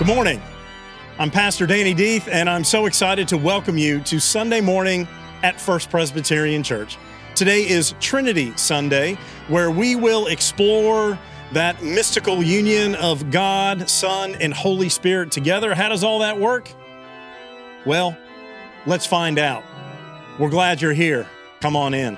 Good 0.00 0.06
morning. 0.06 0.40
I'm 1.18 1.30
Pastor 1.30 1.66
Danny 1.66 1.94
Deeth, 1.94 2.26
and 2.26 2.48
I'm 2.48 2.64
so 2.64 2.86
excited 2.86 3.28
to 3.28 3.36
welcome 3.36 3.76
you 3.76 4.00
to 4.04 4.18
Sunday 4.18 4.62
morning 4.62 5.06
at 5.42 5.60
First 5.60 5.90
Presbyterian 5.90 6.62
Church. 6.62 6.96
Today 7.34 7.68
is 7.68 7.94
Trinity 8.00 8.56
Sunday, 8.56 9.18
where 9.48 9.70
we 9.70 9.96
will 9.96 10.28
explore 10.28 11.18
that 11.52 11.82
mystical 11.82 12.42
union 12.42 12.94
of 12.94 13.30
God, 13.30 13.90
Son, 13.90 14.36
and 14.36 14.54
Holy 14.54 14.88
Spirit 14.88 15.32
together. 15.32 15.74
How 15.74 15.90
does 15.90 16.02
all 16.02 16.20
that 16.20 16.40
work? 16.40 16.70
Well, 17.84 18.16
let's 18.86 19.04
find 19.04 19.38
out. 19.38 19.64
We're 20.38 20.48
glad 20.48 20.80
you're 20.80 20.94
here. 20.94 21.28
Come 21.60 21.76
on 21.76 21.92
in. 21.92 22.16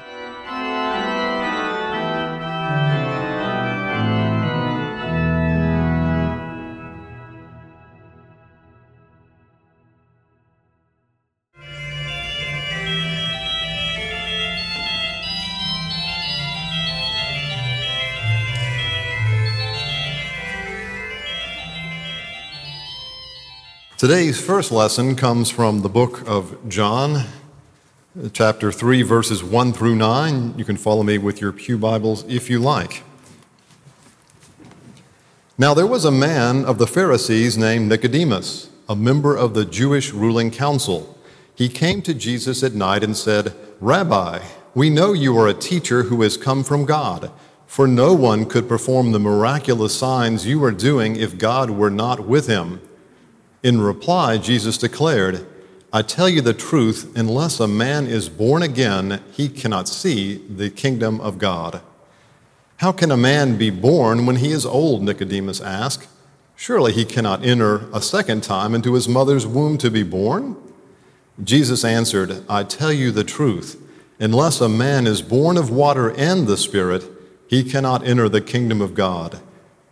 Today's 24.03 24.41
first 24.41 24.73
lesson 24.73 25.15
comes 25.15 25.49
from 25.49 25.83
the 25.83 25.89
book 25.89 26.27
of 26.27 26.69
John, 26.69 27.25
chapter 28.33 28.73
3, 28.73 29.03
verses 29.03 29.45
1 29.45 29.73
through 29.73 29.95
9. 29.95 30.59
You 30.59 30.65
can 30.65 30.77
follow 30.77 31.05
me 31.05 31.19
with 31.19 31.41
your 31.41 31.53
Pew 31.53 31.79
Bibles 31.79 32.25
if 32.25 32.51
you 32.51 32.59
like. 32.59 33.05
Now, 35.57 35.73
there 35.73 35.87
was 35.87 36.05
a 36.05 36.11
man 36.11 36.65
of 36.65 36.79
the 36.79 36.87
Pharisees 36.89 37.57
named 37.57 37.89
Nicodemus, 37.89 38.71
a 38.89 38.97
member 38.97 39.37
of 39.37 39.55
the 39.55 39.65
Jewish 39.65 40.13
ruling 40.13 40.51
council. 40.51 41.17
He 41.55 41.69
came 41.69 42.03
to 42.03 42.13
Jesus 42.13 42.65
at 42.65 42.75
night 42.75 43.05
and 43.05 43.17
said, 43.17 43.55
Rabbi, 43.81 44.43
we 44.75 44.91
know 44.91 45.13
you 45.13 45.39
are 45.39 45.47
a 45.47 45.55
teacher 45.55 46.03
who 46.03 46.23
has 46.23 46.37
come 46.37 46.65
from 46.65 46.87
God, 46.87 47.31
for 47.69 47.87
no 47.87 48.15
one 48.15 48.47
could 48.47 48.69
perform 48.69 49.13
the 49.13 49.21
miraculous 49.21 49.97
signs 49.97 50.45
you 50.45 50.65
are 50.65 50.73
doing 50.73 51.15
if 51.15 51.39
God 51.39 51.71
were 51.71 51.89
not 51.89 52.27
with 52.27 52.49
him. 52.49 52.81
In 53.63 53.81
reply, 53.81 54.39
Jesus 54.39 54.77
declared, 54.77 55.47
I 55.93 56.03
tell 56.03 56.29
you 56.29 56.41
the 56.41 56.55
truth, 56.55 57.13
unless 57.17 57.61
a 57.61 57.69
man 57.69 58.07
is 58.07 58.29
born 58.29 58.63
again, 58.63 59.23
he 59.33 59.49
cannot 59.49 59.87
see 59.87 60.37
the 60.49 60.69
kingdom 60.71 61.21
of 61.21 61.39
God. 61.39 61.81
How 62.79 62.91
can 62.91 63.13
a 63.13 63.17
man 63.17 63.57
be 63.59 63.71
born 63.71 64.27
when 64.27 64.37
he 64.37 64.51
is 64.51 64.67
old? 64.67 65.03
Nicodemus 65.03 65.61
asked. 65.61 66.09
Surely 66.57 66.93
he 66.93 67.05
cannot 67.05 67.45
enter 67.45 67.89
a 67.93 68.03
second 68.03 68.43
time 68.43 68.75
into 68.75 68.95
his 68.95 69.09
mother's 69.09 69.47
womb 69.47 69.79
to 69.79 69.91
be 69.91 70.03
born? 70.03 70.57
Jesus 71.43 71.85
answered, 71.85 72.45
I 72.49 72.65
tell 72.65 72.93
you 72.93 73.13
the 73.13 73.23
truth. 73.23 73.81
Unless 74.19 74.61
a 74.61 74.69
man 74.69 75.07
is 75.07 75.23
born 75.23 75.57
of 75.57 75.71
water 75.71 76.11
and 76.17 76.49
the 76.49 76.57
Spirit, 76.57 77.05
he 77.47 77.63
cannot 77.63 78.07
enter 78.07 78.29
the 78.29 78.41
kingdom 78.41 78.81
of 78.81 78.95
God. 78.95 79.41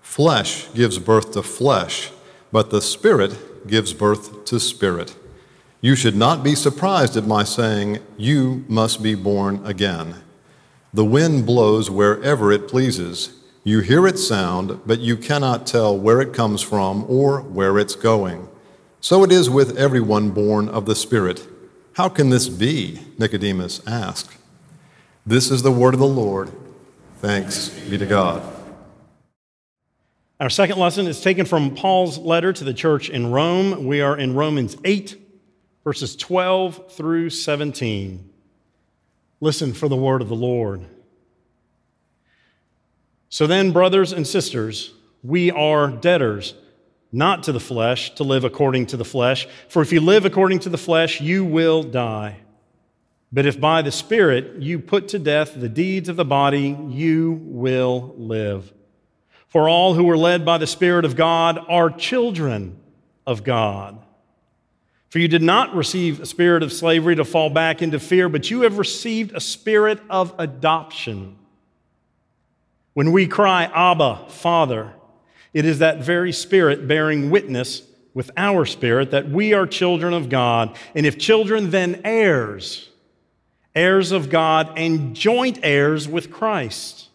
Flesh 0.00 0.72
gives 0.74 0.98
birth 0.98 1.32
to 1.32 1.42
flesh, 1.42 2.10
but 2.50 2.70
the 2.70 2.82
Spirit 2.82 3.49
gives 3.66 3.92
birth 3.92 4.44
to 4.46 4.60
spirit. 4.60 5.16
You 5.80 5.94
should 5.94 6.16
not 6.16 6.44
be 6.44 6.54
surprised 6.54 7.16
at 7.16 7.26
my 7.26 7.44
saying, 7.44 8.00
You 8.16 8.64
must 8.68 9.02
be 9.02 9.14
born 9.14 9.64
again. 9.64 10.16
The 10.92 11.04
wind 11.04 11.46
blows 11.46 11.90
wherever 11.90 12.52
it 12.52 12.68
pleases. 12.68 13.32
You 13.64 13.80
hear 13.80 14.06
its 14.06 14.26
sound, 14.26 14.80
but 14.84 15.00
you 15.00 15.16
cannot 15.16 15.66
tell 15.66 15.96
where 15.96 16.20
it 16.20 16.34
comes 16.34 16.62
from 16.62 17.04
or 17.08 17.40
where 17.40 17.78
it's 17.78 17.94
going. 17.94 18.48
So 19.00 19.22
it 19.22 19.32
is 19.32 19.48
with 19.48 19.78
everyone 19.78 20.30
born 20.30 20.68
of 20.68 20.86
the 20.86 20.94
Spirit. 20.94 21.46
How 21.94 22.08
can 22.08 22.30
this 22.30 22.48
be? 22.48 23.00
Nicodemus 23.18 23.86
asked. 23.86 24.36
This 25.24 25.50
is 25.50 25.62
the 25.62 25.72
word 25.72 25.94
of 25.94 26.00
the 26.00 26.06
Lord. 26.06 26.50
Thanks 27.18 27.68
be 27.68 27.98
to 27.98 28.06
God. 28.06 28.59
Our 30.40 30.48
second 30.48 30.78
lesson 30.78 31.06
is 31.06 31.20
taken 31.20 31.44
from 31.44 31.74
Paul's 31.74 32.16
letter 32.16 32.50
to 32.50 32.64
the 32.64 32.72
church 32.72 33.10
in 33.10 33.30
Rome. 33.30 33.84
We 33.84 34.00
are 34.00 34.16
in 34.16 34.34
Romans 34.34 34.74
8, 34.86 35.20
verses 35.84 36.16
12 36.16 36.92
through 36.92 37.28
17. 37.28 38.26
Listen 39.42 39.74
for 39.74 39.86
the 39.86 39.96
word 39.96 40.22
of 40.22 40.30
the 40.30 40.34
Lord. 40.34 40.86
So 43.28 43.46
then, 43.46 43.72
brothers 43.72 44.14
and 44.14 44.26
sisters, 44.26 44.94
we 45.22 45.50
are 45.50 45.88
debtors, 45.88 46.54
not 47.12 47.42
to 47.42 47.52
the 47.52 47.60
flesh, 47.60 48.14
to 48.14 48.24
live 48.24 48.44
according 48.44 48.86
to 48.86 48.96
the 48.96 49.04
flesh. 49.04 49.46
For 49.68 49.82
if 49.82 49.92
you 49.92 50.00
live 50.00 50.24
according 50.24 50.60
to 50.60 50.70
the 50.70 50.78
flesh, 50.78 51.20
you 51.20 51.44
will 51.44 51.82
die. 51.82 52.38
But 53.30 53.44
if 53.44 53.60
by 53.60 53.82
the 53.82 53.92
Spirit 53.92 54.62
you 54.62 54.78
put 54.78 55.08
to 55.08 55.18
death 55.18 55.52
the 55.54 55.68
deeds 55.68 56.08
of 56.08 56.16
the 56.16 56.24
body, 56.24 56.74
you 56.88 57.42
will 57.44 58.14
live. 58.16 58.72
For 59.50 59.68
all 59.68 59.94
who 59.94 60.08
are 60.08 60.16
led 60.16 60.44
by 60.44 60.58
the 60.58 60.66
Spirit 60.66 61.04
of 61.04 61.16
God 61.16 61.58
are 61.68 61.90
children 61.90 62.78
of 63.26 63.42
God. 63.42 63.98
For 65.08 65.18
you 65.18 65.26
did 65.26 65.42
not 65.42 65.74
receive 65.74 66.20
a 66.20 66.26
spirit 66.26 66.62
of 66.62 66.72
slavery 66.72 67.16
to 67.16 67.24
fall 67.24 67.50
back 67.50 67.82
into 67.82 67.98
fear, 67.98 68.28
but 68.28 68.48
you 68.48 68.60
have 68.60 68.78
received 68.78 69.34
a 69.34 69.40
spirit 69.40 70.00
of 70.08 70.32
adoption. 70.38 71.36
When 72.94 73.10
we 73.10 73.26
cry, 73.26 73.64
Abba, 73.64 74.26
Father, 74.28 74.92
it 75.52 75.64
is 75.64 75.80
that 75.80 75.98
very 75.98 76.30
spirit 76.30 76.86
bearing 76.86 77.28
witness 77.30 77.82
with 78.14 78.30
our 78.36 78.64
spirit 78.64 79.10
that 79.10 79.28
we 79.28 79.52
are 79.52 79.66
children 79.66 80.14
of 80.14 80.28
God. 80.28 80.76
And 80.94 81.04
if 81.04 81.18
children, 81.18 81.70
then 81.70 82.02
heirs, 82.04 82.88
heirs 83.74 84.12
of 84.12 84.30
God 84.30 84.78
and 84.78 85.16
joint 85.16 85.58
heirs 85.64 86.08
with 86.08 86.30
Christ 86.30 87.09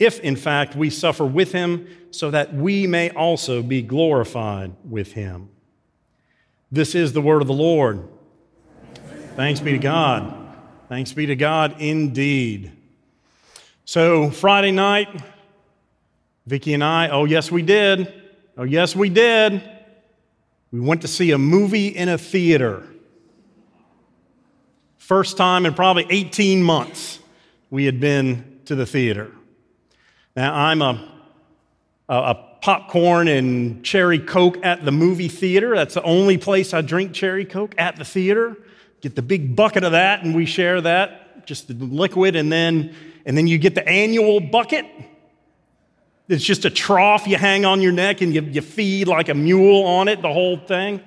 if 0.00 0.18
in 0.20 0.34
fact 0.34 0.74
we 0.74 0.90
suffer 0.90 1.24
with 1.24 1.52
him, 1.52 1.86
so 2.10 2.32
that 2.32 2.52
we 2.52 2.88
may 2.88 3.10
also 3.10 3.62
be 3.62 3.82
glorified 3.82 4.72
with 4.84 5.12
him. 5.12 5.48
This 6.72 6.96
is 6.96 7.12
the 7.12 7.20
word 7.20 7.42
of 7.42 7.46
the 7.46 7.54
Lord. 7.54 8.08
Thanks 9.36 9.60
be 9.60 9.72
to 9.72 9.78
God. 9.78 10.34
Thanks 10.88 11.12
be 11.12 11.26
to 11.26 11.36
God 11.36 11.80
indeed. 11.80 12.72
So, 13.84 14.30
Friday 14.30 14.72
night, 14.72 15.08
Vicki 16.46 16.74
and 16.74 16.82
I, 16.82 17.08
oh, 17.08 17.24
yes, 17.24 17.50
we 17.50 17.62
did. 17.62 18.12
Oh, 18.56 18.64
yes, 18.64 18.94
we 18.94 19.08
did. 19.08 19.62
We 20.72 20.80
went 20.80 21.02
to 21.02 21.08
see 21.08 21.32
a 21.32 21.38
movie 21.38 21.88
in 21.88 22.08
a 22.08 22.18
theater. 22.18 22.86
First 24.98 25.36
time 25.36 25.66
in 25.66 25.74
probably 25.74 26.06
18 26.08 26.62
months 26.62 27.18
we 27.68 27.84
had 27.84 28.00
been 28.00 28.60
to 28.66 28.74
the 28.74 28.86
theater. 28.86 29.32
Now, 30.36 30.54
I'm 30.54 30.80
a, 30.80 31.08
a 32.08 32.34
popcorn 32.60 33.28
and 33.28 33.84
cherry 33.84 34.18
Coke 34.18 34.58
at 34.64 34.84
the 34.84 34.92
movie 34.92 35.28
theater. 35.28 35.74
That's 35.74 35.94
the 35.94 36.02
only 36.02 36.38
place 36.38 36.72
I 36.72 36.82
drink 36.82 37.12
cherry 37.12 37.44
Coke 37.44 37.74
at 37.78 37.96
the 37.96 38.04
theater. 38.04 38.56
Get 39.00 39.16
the 39.16 39.22
big 39.22 39.56
bucket 39.56 39.82
of 39.82 39.92
that, 39.92 40.22
and 40.22 40.34
we 40.34 40.46
share 40.46 40.80
that, 40.82 41.46
just 41.46 41.68
the 41.68 41.74
liquid, 41.74 42.36
and 42.36 42.52
then, 42.52 42.94
and 43.26 43.36
then 43.36 43.46
you 43.46 43.58
get 43.58 43.74
the 43.74 43.86
annual 43.88 44.40
bucket. 44.40 44.86
It's 46.28 46.44
just 46.44 46.64
a 46.64 46.70
trough 46.70 47.26
you 47.26 47.36
hang 47.36 47.64
on 47.64 47.80
your 47.80 47.90
neck 47.90 48.20
and 48.20 48.32
you, 48.32 48.42
you 48.42 48.60
feed 48.60 49.08
like 49.08 49.28
a 49.28 49.34
mule 49.34 49.84
on 49.84 50.06
it, 50.06 50.22
the 50.22 50.32
whole 50.32 50.58
thing. 50.58 51.00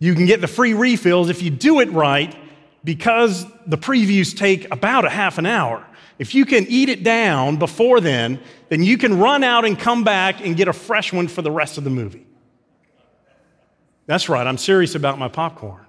You 0.00 0.14
can 0.14 0.26
get 0.26 0.40
the 0.40 0.48
free 0.48 0.74
refills 0.74 1.28
if 1.28 1.42
you 1.42 1.50
do 1.50 1.78
it 1.78 1.88
right 1.92 2.34
because 2.82 3.46
the 3.66 3.78
previews 3.78 4.36
take 4.36 4.68
about 4.72 5.04
a 5.04 5.10
half 5.10 5.38
an 5.38 5.46
hour. 5.46 5.86
If 6.18 6.34
you 6.34 6.44
can 6.44 6.66
eat 6.68 6.88
it 6.88 7.02
down 7.02 7.56
before 7.56 8.00
then, 8.00 8.40
then 8.68 8.82
you 8.82 8.96
can 8.98 9.18
run 9.18 9.42
out 9.42 9.64
and 9.64 9.78
come 9.78 10.04
back 10.04 10.44
and 10.44 10.56
get 10.56 10.68
a 10.68 10.72
fresh 10.72 11.12
one 11.12 11.28
for 11.28 11.42
the 11.42 11.50
rest 11.50 11.78
of 11.78 11.84
the 11.84 11.90
movie. 11.90 12.26
That's 14.06 14.28
right, 14.28 14.46
I'm 14.46 14.58
serious 14.58 14.94
about 14.94 15.18
my 15.18 15.28
popcorn. 15.28 15.84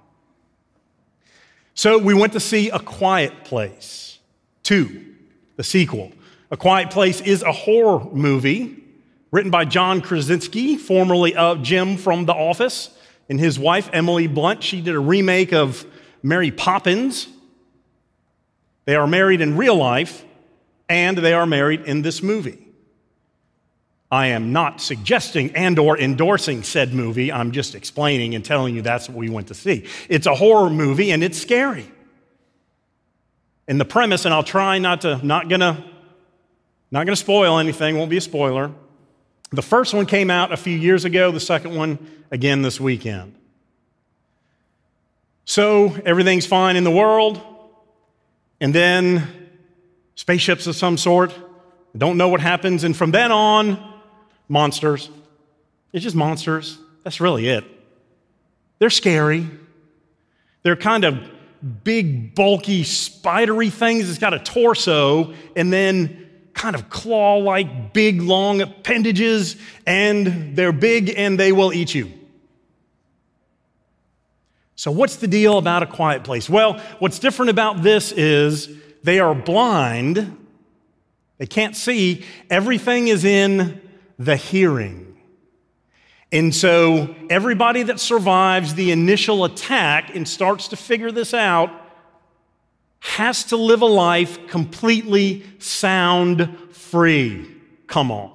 So 1.74 1.98
we 1.98 2.14
went 2.14 2.32
to 2.32 2.40
see 2.40 2.70
A 2.70 2.78
Quiet 2.78 3.44
Place 3.44 4.18
2, 4.62 5.14
the 5.56 5.62
sequel. 5.62 6.12
A 6.50 6.56
Quiet 6.56 6.90
Place 6.90 7.20
is 7.20 7.42
a 7.42 7.52
horror 7.52 8.04
movie 8.12 8.82
written 9.30 9.50
by 9.50 9.64
John 9.64 10.00
Krasinski, 10.00 10.76
formerly 10.76 11.34
of 11.34 11.62
Jim 11.62 11.96
from 11.98 12.24
The 12.24 12.32
Office, 12.32 12.96
and 13.28 13.38
his 13.38 13.58
wife, 13.58 13.90
Emily 13.92 14.26
Blunt. 14.26 14.62
She 14.62 14.80
did 14.80 14.94
a 14.94 15.00
remake 15.00 15.52
of 15.52 15.84
Mary 16.22 16.50
Poppins. 16.50 17.28
They 18.86 18.96
are 18.96 19.06
married 19.06 19.40
in 19.40 19.56
real 19.56 19.76
life, 19.76 20.24
and 20.88 21.18
they 21.18 21.34
are 21.34 21.46
married 21.46 21.82
in 21.82 22.02
this 22.02 22.22
movie. 22.22 22.66
I 24.10 24.28
am 24.28 24.52
not 24.52 24.80
suggesting 24.80 25.54
and 25.56 25.78
or 25.78 25.98
endorsing 25.98 26.62
said 26.62 26.94
movie. 26.94 27.32
I'm 27.32 27.50
just 27.50 27.74
explaining 27.74 28.34
and 28.34 28.44
telling 28.44 28.74
you 28.74 28.82
that's 28.82 29.08
what 29.08 29.18
we 29.18 29.28
went 29.28 29.48
to 29.48 29.54
see. 29.54 29.86
It's 30.08 30.26
a 30.26 30.34
horror 30.34 30.70
movie 30.70 31.10
and 31.10 31.24
it's 31.24 31.38
scary. 31.38 31.90
And 33.66 33.80
the 33.80 33.84
premise, 33.84 34.24
and 34.24 34.32
I'll 34.32 34.44
try 34.44 34.78
not 34.78 35.00
to, 35.00 35.24
not 35.26 35.48
gonna, 35.48 35.84
not 36.92 37.04
gonna 37.04 37.16
spoil 37.16 37.58
anything, 37.58 37.98
won't 37.98 38.10
be 38.10 38.18
a 38.18 38.20
spoiler. 38.20 38.70
The 39.50 39.62
first 39.62 39.92
one 39.92 40.06
came 40.06 40.30
out 40.30 40.52
a 40.52 40.56
few 40.56 40.76
years 40.76 41.04
ago, 41.04 41.32
the 41.32 41.40
second 41.40 41.74
one 41.74 41.98
again 42.30 42.62
this 42.62 42.80
weekend. 42.80 43.34
So 45.44 45.96
everything's 46.04 46.46
fine 46.46 46.76
in 46.76 46.84
the 46.84 46.90
world, 46.92 47.40
and 48.60 48.74
then 48.74 49.26
spaceships 50.14 50.66
of 50.66 50.76
some 50.76 50.96
sort, 50.96 51.34
don't 51.96 52.16
know 52.16 52.28
what 52.28 52.40
happens, 52.40 52.84
and 52.84 52.96
from 52.96 53.10
then 53.10 53.32
on, 53.32 53.94
monsters. 54.48 55.10
It's 55.92 56.02
just 56.02 56.16
monsters. 56.16 56.78
That's 57.04 57.20
really 57.20 57.48
it. 57.48 57.64
They're 58.78 58.90
scary. 58.90 59.48
They're 60.62 60.76
kind 60.76 61.04
of 61.04 61.18
big, 61.84 62.34
bulky, 62.34 62.84
spidery 62.84 63.70
things. 63.70 64.10
It's 64.10 64.18
got 64.18 64.34
a 64.34 64.38
torso 64.38 65.32
and 65.54 65.72
then 65.72 66.28
kind 66.52 66.74
of 66.74 66.88
claw 66.90 67.36
like, 67.36 67.92
big, 67.92 68.20
long 68.22 68.60
appendages, 68.60 69.56
and 69.86 70.56
they're 70.56 70.72
big 70.72 71.14
and 71.16 71.38
they 71.38 71.52
will 71.52 71.72
eat 71.72 71.94
you. 71.94 72.12
So, 74.76 74.90
what's 74.90 75.16
the 75.16 75.26
deal 75.26 75.58
about 75.58 75.82
a 75.82 75.86
quiet 75.86 76.22
place? 76.22 76.48
Well, 76.48 76.80
what's 76.98 77.18
different 77.18 77.50
about 77.50 77.82
this 77.82 78.12
is 78.12 78.68
they 79.02 79.18
are 79.18 79.34
blind, 79.34 80.36
they 81.38 81.46
can't 81.46 81.74
see. 81.74 82.24
Everything 82.50 83.08
is 83.08 83.24
in 83.24 83.80
the 84.18 84.36
hearing. 84.36 85.06
And 86.32 86.54
so 86.54 87.14
everybody 87.30 87.84
that 87.84 88.00
survives 88.00 88.74
the 88.74 88.90
initial 88.90 89.44
attack 89.44 90.14
and 90.14 90.26
starts 90.26 90.68
to 90.68 90.76
figure 90.76 91.12
this 91.12 91.32
out 91.32 91.70
has 92.98 93.44
to 93.44 93.56
live 93.56 93.82
a 93.82 93.86
life 93.86 94.48
completely 94.48 95.44
sound 95.58 96.58
free. 96.72 97.48
Come 97.86 98.10
on. 98.10 98.32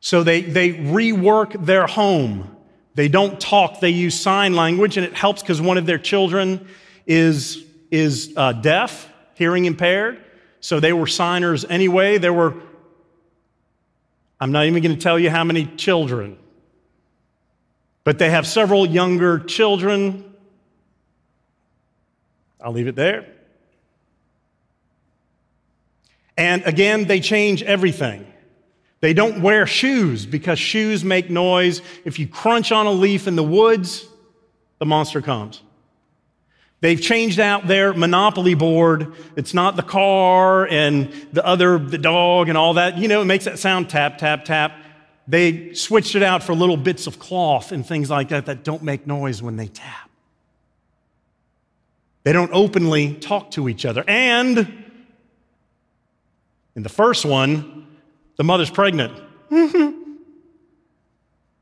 So 0.00 0.22
they, 0.22 0.42
they 0.42 0.72
rework 0.74 1.64
their 1.64 1.86
home. 1.86 2.53
They 2.94 3.08
don't 3.08 3.40
talk, 3.40 3.80
they 3.80 3.90
use 3.90 4.18
sign 4.18 4.54
language, 4.54 4.96
and 4.96 5.04
it 5.04 5.14
helps 5.14 5.42
because 5.42 5.60
one 5.60 5.78
of 5.78 5.86
their 5.86 5.98
children 5.98 6.68
is, 7.06 7.64
is 7.90 8.32
uh, 8.36 8.52
deaf, 8.52 9.10
hearing 9.34 9.64
impaired. 9.64 10.22
So 10.60 10.80
they 10.80 10.92
were 10.92 11.06
signers 11.06 11.64
anyway. 11.64 12.18
There 12.18 12.32
were 12.32 12.54
I'm 14.44 14.52
not 14.52 14.66
even 14.66 14.82
going 14.82 14.94
to 14.94 15.00
tell 15.00 15.18
you 15.18 15.30
how 15.30 15.42
many 15.44 15.64
children, 15.64 16.36
but 18.02 18.18
they 18.18 18.28
have 18.28 18.46
several 18.46 18.84
younger 18.84 19.38
children. 19.38 20.34
I'll 22.60 22.72
leave 22.72 22.88
it 22.88 22.94
there. 22.94 23.26
And 26.36 26.62
again, 26.64 27.06
they 27.06 27.20
change 27.20 27.62
everything. 27.62 28.26
They 29.00 29.12
don't 29.12 29.42
wear 29.42 29.66
shoes 29.66 30.24
because 30.24 30.58
shoes 30.58 31.04
make 31.04 31.28
noise. 31.28 31.82
If 32.04 32.18
you 32.18 32.26
crunch 32.26 32.72
on 32.72 32.86
a 32.86 32.92
leaf 32.92 33.26
in 33.28 33.36
the 33.36 33.44
woods, 33.44 34.06
the 34.78 34.86
monster 34.86 35.20
comes. 35.20 35.62
They've 36.80 37.00
changed 37.00 37.40
out 37.40 37.66
their 37.66 37.94
monopoly 37.94 38.54
board. 38.54 39.14
It's 39.36 39.54
not 39.54 39.76
the 39.76 39.82
car 39.82 40.66
and 40.66 41.10
the 41.32 41.44
other, 41.44 41.78
the 41.78 41.96
dog 41.96 42.50
and 42.50 42.58
all 42.58 42.74
that. 42.74 42.98
You 42.98 43.08
know, 43.08 43.22
it 43.22 43.24
makes 43.24 43.46
that 43.46 43.58
sound 43.58 43.88
tap, 43.88 44.18
tap, 44.18 44.44
tap. 44.44 44.76
They 45.26 45.72
switched 45.72 46.14
it 46.14 46.22
out 46.22 46.42
for 46.42 46.54
little 46.54 46.76
bits 46.76 47.06
of 47.06 47.18
cloth 47.18 47.72
and 47.72 47.86
things 47.86 48.10
like 48.10 48.28
that 48.28 48.46
that 48.46 48.64
don't 48.64 48.82
make 48.82 49.06
noise 49.06 49.42
when 49.42 49.56
they 49.56 49.68
tap. 49.68 50.10
They 52.24 52.32
don't 52.32 52.50
openly 52.52 53.14
talk 53.14 53.50
to 53.52 53.68
each 53.68 53.86
other. 53.86 54.04
And 54.06 54.84
in 56.74 56.82
the 56.82 56.88
first 56.90 57.24
one, 57.24 57.86
the 58.36 58.44
mother's 58.44 58.70
pregnant. 58.70 59.12
Mm-hmm. 59.50 60.00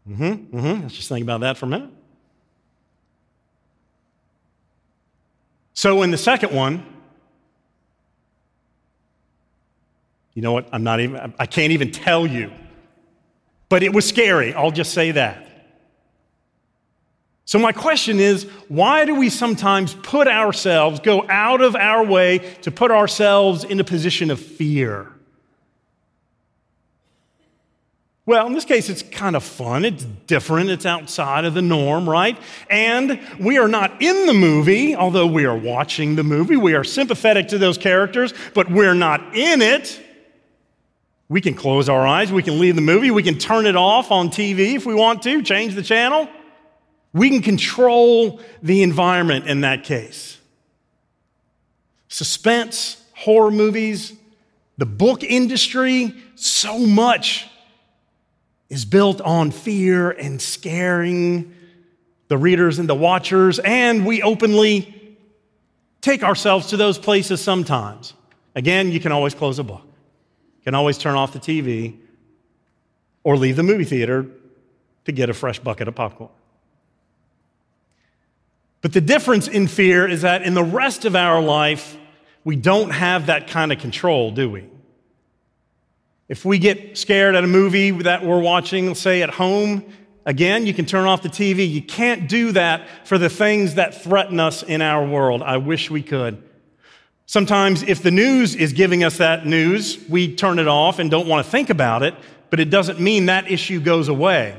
Mm-hmm. 0.08 0.56
Mm-hmm. 0.56 0.82
Let's 0.82 0.96
just 0.96 1.08
think 1.08 1.22
about 1.22 1.42
that 1.42 1.56
for 1.56 1.66
a 1.66 1.68
minute. 1.68 1.88
So 5.74 6.02
in 6.02 6.10
the 6.10 6.18
second 6.18 6.52
one, 6.52 6.84
you 10.34 10.42
know 10.42 10.52
what? 10.52 10.68
I'm 10.72 10.82
not 10.82 10.98
even, 10.98 11.34
I 11.38 11.46
can't 11.46 11.70
even 11.72 11.92
tell 11.92 12.26
you. 12.26 12.50
But 13.68 13.82
it 13.82 13.92
was 13.92 14.06
scary. 14.06 14.52
I'll 14.54 14.72
just 14.72 14.92
say 14.92 15.12
that. 15.12 15.52
So, 17.44 17.58
my 17.58 17.72
question 17.72 18.20
is 18.20 18.44
why 18.68 19.04
do 19.04 19.14
we 19.14 19.28
sometimes 19.28 19.94
put 19.94 20.28
ourselves, 20.28 21.00
go 21.00 21.28
out 21.28 21.60
of 21.60 21.76
our 21.76 22.04
way 22.04 22.38
to 22.62 22.70
put 22.70 22.90
ourselves 22.90 23.64
in 23.64 23.80
a 23.80 23.84
position 23.84 24.30
of 24.30 24.40
fear? 24.40 25.11
Well, 28.24 28.46
in 28.46 28.52
this 28.52 28.64
case, 28.64 28.88
it's 28.88 29.02
kind 29.02 29.34
of 29.34 29.42
fun. 29.42 29.84
It's 29.84 30.04
different. 30.28 30.70
It's 30.70 30.86
outside 30.86 31.44
of 31.44 31.54
the 31.54 31.62
norm, 31.62 32.08
right? 32.08 32.38
And 32.70 33.20
we 33.40 33.58
are 33.58 33.66
not 33.66 34.00
in 34.00 34.26
the 34.26 34.32
movie, 34.32 34.94
although 34.94 35.26
we 35.26 35.44
are 35.44 35.56
watching 35.56 36.14
the 36.14 36.22
movie. 36.22 36.56
We 36.56 36.74
are 36.74 36.84
sympathetic 36.84 37.48
to 37.48 37.58
those 37.58 37.76
characters, 37.76 38.32
but 38.54 38.70
we're 38.70 38.94
not 38.94 39.36
in 39.36 39.60
it. 39.60 40.00
We 41.28 41.40
can 41.40 41.54
close 41.54 41.88
our 41.88 42.06
eyes. 42.06 42.30
We 42.30 42.44
can 42.44 42.60
leave 42.60 42.76
the 42.76 42.80
movie. 42.80 43.10
We 43.10 43.24
can 43.24 43.38
turn 43.38 43.66
it 43.66 43.74
off 43.74 44.12
on 44.12 44.28
TV 44.28 44.76
if 44.76 44.86
we 44.86 44.94
want 44.94 45.22
to, 45.22 45.42
change 45.42 45.74
the 45.74 45.82
channel. 45.82 46.28
We 47.12 47.28
can 47.28 47.42
control 47.42 48.40
the 48.62 48.84
environment 48.84 49.48
in 49.48 49.62
that 49.62 49.82
case. 49.82 50.38
Suspense, 52.06 53.02
horror 53.14 53.50
movies, 53.50 54.12
the 54.78 54.86
book 54.86 55.24
industry, 55.24 56.14
so 56.36 56.78
much 56.78 57.48
is 58.72 58.86
built 58.86 59.20
on 59.20 59.50
fear 59.50 60.10
and 60.10 60.40
scaring 60.40 61.54
the 62.28 62.38
readers 62.38 62.78
and 62.78 62.88
the 62.88 62.94
watchers, 62.94 63.58
and 63.58 64.06
we 64.06 64.22
openly 64.22 65.18
take 66.00 66.22
ourselves 66.22 66.68
to 66.68 66.78
those 66.78 66.96
places 66.96 67.42
sometimes. 67.42 68.14
Again, 68.54 68.90
you 68.90 68.98
can 68.98 69.12
always 69.12 69.34
close 69.34 69.58
a 69.58 69.62
book, 69.62 69.82
you 69.84 70.64
can 70.64 70.74
always 70.74 70.96
turn 70.96 71.16
off 71.16 71.34
the 71.34 71.38
TV, 71.38 71.98
or 73.24 73.36
leave 73.36 73.56
the 73.56 73.62
movie 73.62 73.84
theater 73.84 74.24
to 75.04 75.12
get 75.12 75.28
a 75.28 75.34
fresh 75.34 75.58
bucket 75.58 75.86
of 75.86 75.94
popcorn. 75.94 76.30
But 78.80 78.94
the 78.94 79.02
difference 79.02 79.48
in 79.48 79.66
fear 79.66 80.08
is 80.08 80.22
that 80.22 80.40
in 80.40 80.54
the 80.54 80.64
rest 80.64 81.04
of 81.04 81.14
our 81.14 81.42
life, 81.42 81.94
we 82.42 82.56
don't 82.56 82.88
have 82.88 83.26
that 83.26 83.48
kind 83.48 83.70
of 83.70 83.78
control, 83.80 84.30
do 84.30 84.48
we? 84.48 84.66
If 86.32 86.46
we 86.46 86.58
get 86.58 86.96
scared 86.96 87.34
at 87.34 87.44
a 87.44 87.46
movie 87.46 87.90
that 87.90 88.24
we're 88.24 88.40
watching, 88.40 88.86
let's 88.86 89.00
say 89.00 89.20
at 89.20 89.28
home, 89.28 89.84
again, 90.24 90.64
you 90.64 90.72
can 90.72 90.86
turn 90.86 91.04
off 91.04 91.20
the 91.20 91.28
TV. 91.28 91.70
You 91.70 91.82
can't 91.82 92.26
do 92.26 92.52
that 92.52 92.88
for 93.06 93.18
the 93.18 93.28
things 93.28 93.74
that 93.74 94.02
threaten 94.02 94.40
us 94.40 94.62
in 94.62 94.80
our 94.80 95.06
world. 95.06 95.42
I 95.42 95.58
wish 95.58 95.90
we 95.90 96.02
could. 96.02 96.42
Sometimes, 97.26 97.82
if 97.82 98.02
the 98.02 98.10
news 98.10 98.54
is 98.54 98.72
giving 98.72 99.04
us 99.04 99.18
that 99.18 99.44
news, 99.44 100.02
we 100.08 100.34
turn 100.34 100.58
it 100.58 100.68
off 100.68 100.98
and 100.98 101.10
don't 101.10 101.28
want 101.28 101.44
to 101.44 101.50
think 101.50 101.68
about 101.68 102.02
it, 102.02 102.14
but 102.48 102.60
it 102.60 102.70
doesn't 102.70 102.98
mean 102.98 103.26
that 103.26 103.50
issue 103.50 103.78
goes 103.78 104.08
away. 104.08 104.56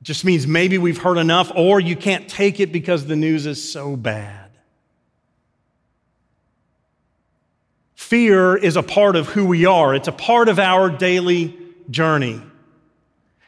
It 0.00 0.04
just 0.04 0.24
means 0.24 0.46
maybe 0.46 0.78
we've 0.78 0.96
heard 0.96 1.18
enough, 1.18 1.52
or 1.54 1.80
you 1.80 1.96
can't 1.96 2.30
take 2.30 2.60
it 2.60 2.72
because 2.72 3.04
the 3.04 3.14
news 3.14 3.44
is 3.44 3.62
so 3.70 3.94
bad. 3.94 4.41
Fear 8.12 8.56
is 8.56 8.76
a 8.76 8.82
part 8.82 9.16
of 9.16 9.28
who 9.28 9.46
we 9.46 9.64
are, 9.64 9.94
it's 9.94 10.06
a 10.06 10.12
part 10.12 10.50
of 10.50 10.58
our 10.58 10.90
daily 10.90 11.56
journey. 11.88 12.42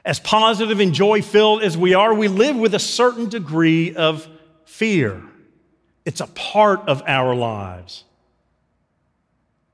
As 0.06 0.18
positive 0.18 0.80
and 0.80 0.94
joy 0.94 1.20
filled 1.20 1.62
as 1.62 1.76
we 1.76 1.92
are, 1.92 2.14
we 2.14 2.28
live 2.28 2.56
with 2.56 2.72
a 2.72 2.78
certain 2.78 3.28
degree 3.28 3.94
of 3.94 4.26
fear. 4.64 5.22
It's 6.06 6.22
a 6.22 6.28
part 6.28 6.80
of 6.88 7.02
our 7.06 7.34
lives. 7.34 8.04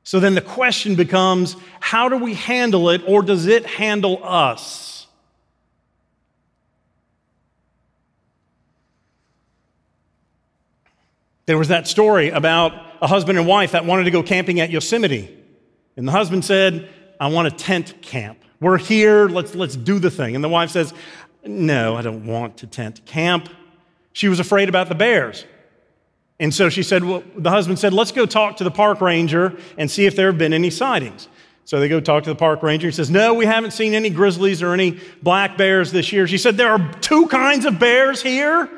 So 0.03 0.19
then 0.19 0.35
the 0.35 0.41
question 0.41 0.97
becomes 0.97 1.55
how 1.79 2.09
do 2.09 2.17
we 2.17 2.35
handle 2.35 2.91
it, 2.91 3.01
or 3.07 3.23
does 3.23 3.47
it 3.47 3.67
handle 3.67 4.19
us? 4.25 5.07
There 11.47 11.59
was 11.59 11.69
that 11.69 11.87
story 11.87 12.31
about 12.31 12.90
a 13.01 13.07
husband 13.07 13.39
and 13.39 13.47
wife 13.47 13.73
that 13.73 13.85
wanted 13.85 14.05
to 14.05 14.11
go 14.11 14.23
camping 14.23 14.61
at 14.61 14.71
Yosemite. 14.71 15.37
And 15.97 16.07
the 16.07 16.13
husband 16.13 16.45
said, 16.45 16.89
I 17.19 17.29
want 17.29 17.49
a 17.49 17.51
tent 17.51 18.01
camp. 18.03 18.39
We're 18.61 18.79
here, 18.79 19.29
let's, 19.29 19.55
let's 19.55 19.77
do 19.77 19.99
the 19.99 20.11
thing. 20.11 20.35
And 20.35 20.45
the 20.45 20.49
wife 20.49 20.71
says, 20.71 20.93
No, 21.45 21.97
I 21.97 22.03
don't 22.03 22.27
want 22.27 22.59
to 22.59 22.67
tent 22.67 23.05
camp. 23.07 23.49
She 24.13 24.29
was 24.29 24.41
afraid 24.41 24.69
about 24.69 24.89
the 24.89 24.95
bears. 24.95 25.45
And 26.41 26.55
so 26.55 26.71
she 26.71 26.83
said, 26.83 27.05
well, 27.05 27.23
the 27.37 27.51
husband 27.51 27.79
said, 27.79 27.93
let's 27.93 28.13
go 28.13 28.25
talk 28.25 28.57
to 28.57 28.65
the 28.65 28.71
park 28.71 29.03
ranger 29.03 29.59
and 29.77 29.91
see 29.91 30.07
if 30.07 30.17
there 30.17 30.29
have 30.29 30.39
been 30.39 30.55
any 30.55 30.71
sightings. 30.71 31.29
So 31.67 31.79
they 31.79 31.89
go 31.89 32.01
talk 32.01 32.25
to 32.25 32.31
the 32.31 32.37
park 32.37 32.63
ranger. 32.63 32.89
He 32.89 32.93
says, 32.93 33.11
no, 33.11 33.35
we 33.35 33.45
haven't 33.45 33.73
seen 33.73 33.93
any 33.93 34.09
grizzlies 34.09 34.63
or 34.63 34.73
any 34.73 34.99
black 35.23 35.59
bears 35.59 35.93
this 35.93 36.13
year. 36.13 36.27
She 36.27 36.39
said, 36.39 36.57
there 36.57 36.73
are 36.73 36.93
two 37.01 37.29
kinds 37.29 37.67
of 37.67 37.79
bears 37.79 38.23
here. 38.23 38.71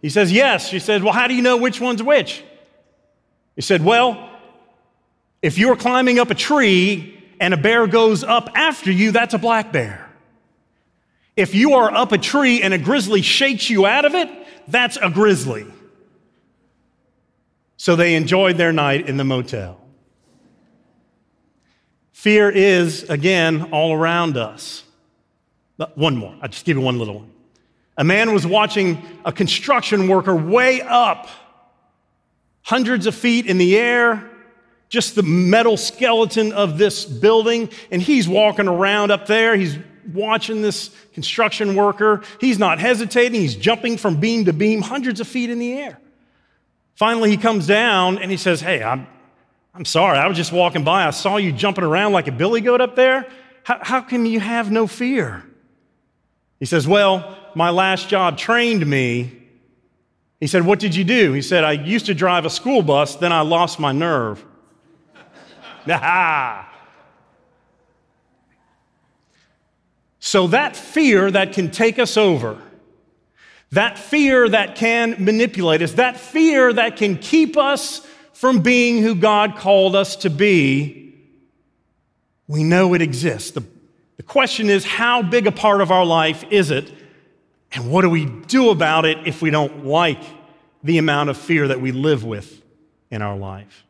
He 0.00 0.08
says, 0.08 0.32
yes. 0.32 0.68
She 0.68 0.78
says, 0.78 1.02
well, 1.02 1.12
how 1.12 1.26
do 1.26 1.34
you 1.34 1.42
know 1.42 1.56
which 1.56 1.80
one's 1.80 2.02
which? 2.02 2.44
He 3.60 3.62
said, 3.62 3.84
Well, 3.84 4.30
if 5.42 5.58
you're 5.58 5.76
climbing 5.76 6.18
up 6.18 6.30
a 6.30 6.34
tree 6.34 7.22
and 7.38 7.52
a 7.52 7.58
bear 7.58 7.86
goes 7.86 8.24
up 8.24 8.48
after 8.54 8.90
you, 8.90 9.12
that's 9.12 9.34
a 9.34 9.38
black 9.38 9.70
bear. 9.70 10.08
If 11.36 11.54
you 11.54 11.74
are 11.74 11.92
up 11.92 12.12
a 12.12 12.16
tree 12.16 12.62
and 12.62 12.72
a 12.72 12.78
grizzly 12.78 13.20
shakes 13.20 13.68
you 13.68 13.84
out 13.84 14.06
of 14.06 14.14
it, 14.14 14.30
that's 14.66 14.96
a 14.96 15.10
grizzly. 15.10 15.66
So 17.76 17.96
they 17.96 18.14
enjoyed 18.14 18.56
their 18.56 18.72
night 18.72 19.06
in 19.10 19.18
the 19.18 19.24
motel. 19.24 19.78
Fear 22.14 22.48
is, 22.48 23.02
again, 23.10 23.64
all 23.72 23.92
around 23.92 24.38
us. 24.38 24.84
Uh, 25.78 25.84
one 25.96 26.16
more. 26.16 26.34
I'll 26.40 26.48
just 26.48 26.64
give 26.64 26.78
you 26.78 26.82
one 26.82 26.98
little 26.98 27.16
one. 27.16 27.30
A 27.98 28.04
man 28.04 28.32
was 28.32 28.46
watching 28.46 29.02
a 29.26 29.32
construction 29.32 30.08
worker 30.08 30.34
way 30.34 30.80
up, 30.80 31.28
hundreds 32.70 33.06
of 33.06 33.16
feet 33.16 33.46
in 33.46 33.58
the 33.58 33.76
air, 33.76 34.30
just 34.88 35.16
the 35.16 35.24
metal 35.24 35.76
skeleton 35.76 36.52
of 36.52 36.78
this 36.78 37.04
building, 37.04 37.68
and 37.90 38.00
he's 38.00 38.28
walking 38.28 38.68
around 38.68 39.10
up 39.10 39.26
there. 39.26 39.56
He's 39.56 39.76
watching 40.12 40.62
this 40.62 40.94
construction 41.12 41.74
worker. 41.74 42.22
He's 42.40 42.60
not 42.60 42.78
hesitating. 42.78 43.40
He's 43.40 43.56
jumping 43.56 43.96
from 43.96 44.20
beam 44.20 44.44
to 44.44 44.52
beam, 44.52 44.82
hundreds 44.82 45.18
of 45.18 45.26
feet 45.26 45.50
in 45.50 45.58
the 45.58 45.72
air. 45.72 45.98
Finally, 46.94 47.30
he 47.30 47.36
comes 47.36 47.66
down 47.66 48.18
and 48.18 48.30
he 48.30 48.36
says, 48.36 48.60
Hey, 48.60 48.84
I'm, 48.84 49.08
I'm 49.74 49.84
sorry. 49.84 50.16
I 50.16 50.28
was 50.28 50.36
just 50.36 50.52
walking 50.52 50.84
by. 50.84 51.08
I 51.08 51.10
saw 51.10 51.38
you 51.38 51.50
jumping 51.50 51.82
around 51.82 52.12
like 52.12 52.28
a 52.28 52.32
billy 52.32 52.60
goat 52.60 52.80
up 52.80 52.94
there. 52.94 53.26
How, 53.64 53.80
how 53.82 54.00
can 54.00 54.26
you 54.26 54.38
have 54.38 54.70
no 54.70 54.86
fear? 54.86 55.44
He 56.60 56.66
says, 56.66 56.86
Well, 56.86 57.36
my 57.56 57.70
last 57.70 58.08
job 58.08 58.38
trained 58.38 58.86
me. 58.86 59.39
He 60.40 60.46
said, 60.46 60.64
What 60.64 60.78
did 60.78 60.94
you 60.94 61.04
do? 61.04 61.32
He 61.32 61.42
said, 61.42 61.62
I 61.64 61.72
used 61.72 62.06
to 62.06 62.14
drive 62.14 62.46
a 62.46 62.50
school 62.50 62.82
bus, 62.82 63.16
then 63.16 63.32
I 63.32 63.42
lost 63.42 63.78
my 63.78 63.92
nerve. 63.92 64.44
So 70.22 70.48
that 70.48 70.76
fear 70.76 71.30
that 71.30 71.54
can 71.54 71.70
take 71.70 71.98
us 71.98 72.18
over, 72.18 72.58
that 73.72 73.98
fear 73.98 74.48
that 74.48 74.76
can 74.76 75.16
manipulate 75.24 75.80
us, 75.80 75.92
that 75.92 76.20
fear 76.20 76.72
that 76.74 76.96
can 76.96 77.16
keep 77.16 77.56
us 77.56 78.06
from 78.34 78.60
being 78.60 79.02
who 79.02 79.14
God 79.14 79.56
called 79.56 79.96
us 79.96 80.16
to 80.16 80.30
be, 80.30 81.14
we 82.46 82.64
know 82.64 82.94
it 82.94 83.00
exists. 83.00 83.52
The, 83.52 83.64
the 84.18 84.22
question 84.22 84.68
is, 84.68 84.84
how 84.84 85.22
big 85.22 85.46
a 85.46 85.52
part 85.52 85.80
of 85.80 85.90
our 85.90 86.04
life 86.04 86.44
is 86.50 86.70
it? 86.70 86.92
And 87.72 87.90
what 87.90 88.02
do 88.02 88.10
we 88.10 88.26
do 88.26 88.70
about 88.70 89.04
it 89.04 89.26
if 89.26 89.42
we 89.42 89.50
don't 89.50 89.84
like 89.86 90.22
the 90.82 90.98
amount 90.98 91.30
of 91.30 91.36
fear 91.36 91.68
that 91.68 91.80
we 91.80 91.92
live 91.92 92.24
with 92.24 92.62
in 93.10 93.22
our 93.22 93.36
life? 93.36 93.84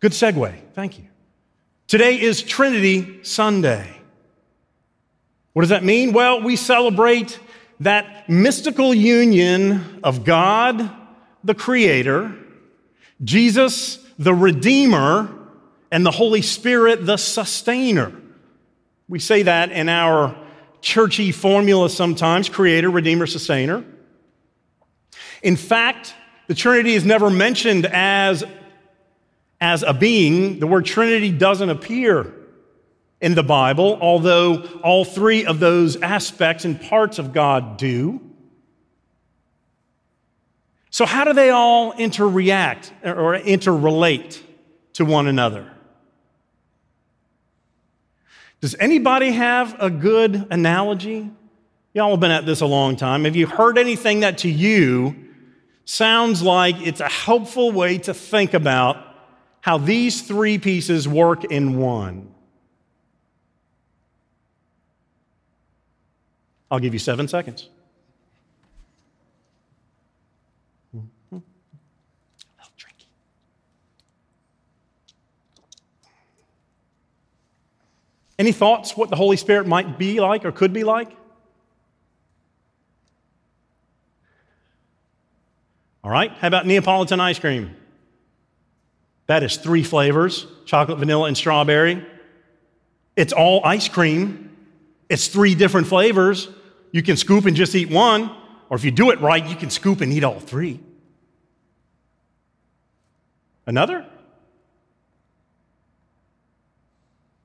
Good 0.00 0.12
segue. 0.12 0.54
Thank 0.74 0.98
you. 0.98 1.04
Today 1.88 2.20
is 2.20 2.42
Trinity 2.42 3.24
Sunday. 3.24 4.00
What 5.52 5.62
does 5.62 5.70
that 5.70 5.82
mean? 5.82 6.12
Well, 6.12 6.42
we 6.42 6.54
celebrate 6.56 7.38
that 7.80 8.28
mystical 8.28 8.94
union 8.94 10.00
of 10.04 10.24
God, 10.24 10.88
the 11.42 11.54
Creator, 11.54 12.32
Jesus, 13.24 13.98
the 14.18 14.34
Redeemer, 14.34 15.34
and 15.90 16.06
the 16.06 16.10
Holy 16.12 16.42
Spirit, 16.42 17.04
the 17.04 17.16
Sustainer. 17.16 18.12
We 19.08 19.18
say 19.18 19.42
that 19.42 19.72
in 19.72 19.88
our 19.88 20.36
churchy 20.80 21.32
formula 21.32 21.90
sometimes 21.90 22.48
Creator, 22.48 22.90
Redeemer, 22.90 23.26
Sustainer. 23.26 23.84
In 25.42 25.56
fact, 25.56 26.14
the 26.46 26.54
Trinity 26.54 26.94
is 26.94 27.04
never 27.04 27.30
mentioned 27.30 27.86
as 27.86 28.44
as 29.60 29.82
a 29.82 29.92
being, 29.92 30.58
the 30.58 30.66
word 30.66 30.86
Trinity 30.86 31.30
doesn't 31.30 31.68
appear 31.68 32.32
in 33.20 33.34
the 33.34 33.42
Bible, 33.42 33.98
although 34.00 34.62
all 34.82 35.04
three 35.04 35.44
of 35.44 35.60
those 35.60 36.00
aspects 36.00 36.64
and 36.64 36.80
parts 36.80 37.18
of 37.18 37.34
God 37.34 37.76
do. 37.76 38.20
So, 40.88 41.04
how 41.04 41.24
do 41.24 41.34
they 41.34 41.50
all 41.50 41.92
interreact 41.92 42.90
or 43.04 43.38
interrelate 43.38 44.40
to 44.94 45.04
one 45.04 45.26
another? 45.26 45.70
Does 48.60 48.74
anybody 48.78 49.30
have 49.30 49.76
a 49.80 49.90
good 49.90 50.46
analogy? 50.50 51.30
Y'all 51.94 52.10
have 52.10 52.20
been 52.20 52.30
at 52.30 52.46
this 52.46 52.60
a 52.60 52.66
long 52.66 52.96
time. 52.96 53.24
Have 53.24 53.36
you 53.36 53.46
heard 53.46 53.78
anything 53.78 54.20
that 54.20 54.38
to 54.38 54.50
you 54.50 55.16
sounds 55.84 56.40
like 56.42 56.80
it's 56.86 57.00
a 57.00 57.08
helpful 57.08 57.72
way 57.72 57.98
to 57.98 58.14
think 58.14 58.54
about 58.54 59.10
how 59.60 59.78
these 59.78 60.22
three 60.22 60.58
pieces 60.58 61.06
work 61.06 61.44
in 61.44 61.76
one. 61.76 62.32
I'll 66.70 66.78
give 66.78 66.92
you 66.92 66.98
seven 66.98 67.28
seconds. 67.28 67.68
Any 78.40 78.52
thoughts 78.52 78.96
what 78.96 79.10
the 79.10 79.16
Holy 79.16 79.36
Spirit 79.36 79.66
might 79.66 79.98
be 79.98 80.18
like 80.18 80.46
or 80.46 80.50
could 80.50 80.72
be 80.72 80.82
like? 80.82 81.14
All 86.02 86.10
right, 86.10 86.32
how 86.32 86.48
about 86.48 86.66
Neapolitan 86.66 87.20
ice 87.20 87.38
cream? 87.38 87.76
That 89.26 89.42
is 89.42 89.58
three 89.58 89.82
flavors 89.82 90.46
chocolate, 90.64 90.96
vanilla, 90.96 91.28
and 91.28 91.36
strawberry. 91.36 92.02
It's 93.14 93.34
all 93.34 93.60
ice 93.62 93.88
cream. 93.88 94.56
It's 95.10 95.26
three 95.26 95.54
different 95.54 95.88
flavors. 95.88 96.48
You 96.92 97.02
can 97.02 97.18
scoop 97.18 97.44
and 97.44 97.54
just 97.54 97.74
eat 97.74 97.90
one, 97.90 98.34
or 98.70 98.76
if 98.78 98.84
you 98.84 98.90
do 98.90 99.10
it 99.10 99.20
right, 99.20 99.44
you 99.44 99.54
can 99.54 99.68
scoop 99.68 100.00
and 100.00 100.10
eat 100.14 100.24
all 100.24 100.40
three. 100.40 100.80
Another? 103.66 104.06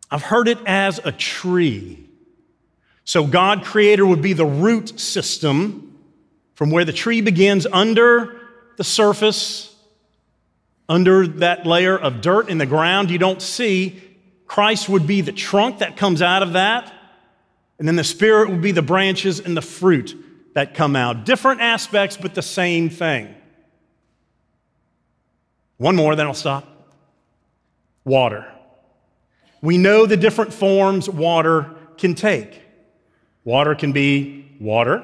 I've 0.10 0.24
heard 0.24 0.48
it 0.48 0.60
as 0.66 1.00
a 1.04 1.12
tree. 1.12 2.10
So, 3.04 3.26
God, 3.28 3.64
creator, 3.64 4.06
would 4.06 4.22
be 4.22 4.34
the 4.34 4.46
root 4.46 5.00
system 5.00 6.00
from 6.56 6.72
where 6.72 6.86
the 6.86 6.94
tree 6.94 7.22
begins 7.22 7.66
under 7.66 8.42
the 8.78 8.84
surface 8.84 9.76
under 10.88 11.28
that 11.28 11.66
layer 11.66 11.98
of 11.98 12.22
dirt 12.22 12.50
in 12.50 12.58
the 12.58 12.66
ground 12.66 13.10
you 13.10 13.18
don't 13.18 13.42
see, 13.42 14.02
Christ 14.46 14.88
would 14.88 15.08
be 15.08 15.22
the 15.22 15.32
trunk 15.32 15.80
that 15.80 15.98
comes 15.98 16.22
out 16.22 16.44
of 16.44 16.54
that. 16.54 16.94
And 17.80 17.88
then 17.88 17.96
the 17.96 18.04
Spirit 18.04 18.50
would 18.50 18.62
be 18.62 18.72
the 18.72 18.82
branches 18.82 19.40
and 19.40 19.58
the 19.58 19.62
fruit 19.62 20.16
that 20.54 20.76
come 20.76 20.96
out. 20.96 21.26
Different 21.26 21.62
aspects, 21.62 22.16
but 22.16 22.36
the 22.36 22.42
same 22.42 22.90
thing. 22.90 23.34
One 25.78 25.96
more, 25.96 26.16
then 26.16 26.28
I'll 26.28 26.34
stop. 26.34 26.94
Water. 28.06 28.55
We 29.66 29.80
know 29.80 30.06
the 30.06 30.16
different 30.16 30.54
forms 30.54 31.10
water 31.10 31.72
can 31.98 32.14
take. 32.14 32.62
Water 33.44 33.74
can 33.74 33.94
be 33.94 34.56
water. 34.60 35.04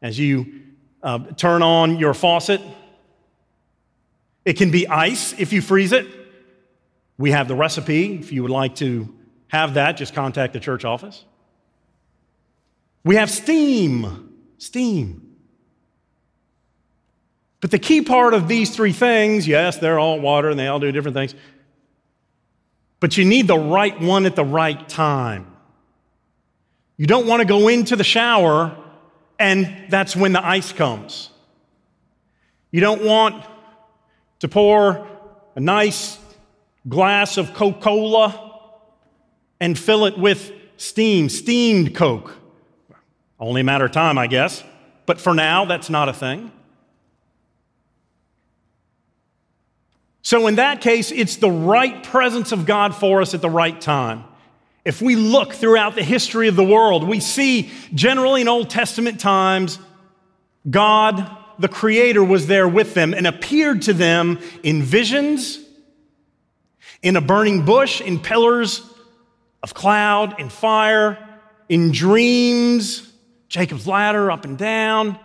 As 0.00 0.16
you 0.16 0.60
uh, 1.02 1.18
turn 1.36 1.60
on 1.60 1.98
your 1.98 2.14
faucet, 2.14 2.60
it 4.44 4.52
can 4.52 4.70
be 4.70 4.86
ice 4.86 5.34
if 5.36 5.52
you 5.52 5.62
freeze 5.62 5.90
it. 5.90 6.06
We 7.18 7.32
have 7.32 7.48
the 7.48 7.56
recipe. 7.56 8.14
If 8.20 8.30
you 8.30 8.42
would 8.42 8.52
like 8.52 8.76
to 8.76 9.12
have 9.48 9.74
that, 9.74 9.96
just 9.96 10.14
contact 10.14 10.52
the 10.52 10.60
church 10.60 10.84
office. 10.84 11.24
We 13.02 13.16
have 13.16 13.32
steam. 13.32 14.32
Steam. 14.58 15.30
But 17.60 17.72
the 17.72 17.80
key 17.80 18.02
part 18.02 18.32
of 18.32 18.46
these 18.46 18.74
three 18.74 18.92
things 18.92 19.48
yes, 19.48 19.78
they're 19.78 19.98
all 19.98 20.20
water 20.20 20.50
and 20.50 20.58
they 20.58 20.68
all 20.68 20.78
do 20.78 20.92
different 20.92 21.16
things. 21.16 21.34
But 23.00 23.16
you 23.16 23.24
need 23.24 23.46
the 23.48 23.58
right 23.58 23.98
one 24.00 24.26
at 24.26 24.36
the 24.36 24.44
right 24.44 24.88
time. 24.88 25.46
You 26.96 27.06
don't 27.06 27.26
want 27.26 27.40
to 27.40 27.46
go 27.46 27.68
into 27.68 27.96
the 27.96 28.04
shower 28.04 28.76
and 29.38 29.86
that's 29.88 30.14
when 30.14 30.34
the 30.34 30.46
ice 30.46 30.70
comes. 30.72 31.30
You 32.70 32.82
don't 32.82 33.02
want 33.02 33.42
to 34.40 34.48
pour 34.48 35.08
a 35.56 35.60
nice 35.60 36.18
glass 36.86 37.38
of 37.38 37.54
Coca 37.54 37.80
Cola 37.80 38.60
and 39.60 39.78
fill 39.78 40.04
it 40.04 40.18
with 40.18 40.52
steam, 40.76 41.30
steamed 41.30 41.94
Coke. 41.94 42.36
Only 43.38 43.62
a 43.62 43.64
matter 43.64 43.86
of 43.86 43.92
time, 43.92 44.18
I 44.18 44.26
guess. 44.26 44.62
But 45.06 45.20
for 45.20 45.34
now, 45.34 45.64
that's 45.64 45.88
not 45.88 46.10
a 46.10 46.12
thing. 46.12 46.52
So, 50.22 50.46
in 50.46 50.56
that 50.56 50.80
case, 50.80 51.10
it's 51.10 51.36
the 51.36 51.50
right 51.50 52.02
presence 52.04 52.52
of 52.52 52.66
God 52.66 52.94
for 52.94 53.22
us 53.22 53.32
at 53.32 53.40
the 53.40 53.50
right 53.50 53.80
time. 53.80 54.24
If 54.84 55.00
we 55.00 55.16
look 55.16 55.52
throughout 55.52 55.94
the 55.94 56.02
history 56.02 56.48
of 56.48 56.56
the 56.56 56.64
world, 56.64 57.06
we 57.06 57.20
see 57.20 57.70
generally 57.94 58.42
in 58.42 58.48
Old 58.48 58.70
Testament 58.70 59.20
times, 59.20 59.78
God 60.68 61.36
the 61.58 61.68
Creator 61.68 62.24
was 62.24 62.46
there 62.46 62.66
with 62.66 62.94
them 62.94 63.12
and 63.12 63.26
appeared 63.26 63.82
to 63.82 63.92
them 63.92 64.38
in 64.62 64.82
visions, 64.82 65.58
in 67.02 67.16
a 67.16 67.20
burning 67.20 67.66
bush, 67.66 68.00
in 68.00 68.18
pillars 68.18 68.82
of 69.62 69.74
cloud 69.74 70.40
and 70.40 70.50
fire, 70.50 71.18
in 71.68 71.92
dreams, 71.92 73.10
Jacob's 73.48 73.86
ladder 73.86 74.30
up 74.30 74.46
and 74.46 74.56
down. 74.56 75.18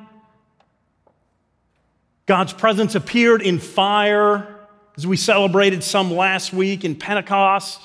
God's 2.26 2.52
presence 2.52 2.96
appeared 2.96 3.42
in 3.42 3.60
fire 3.60 4.55
as 4.98 5.06
we 5.06 5.18
celebrated 5.18 5.84
some 5.84 6.12
last 6.12 6.54
week 6.54 6.84
in 6.86 6.96
Pentecost. 6.96 7.82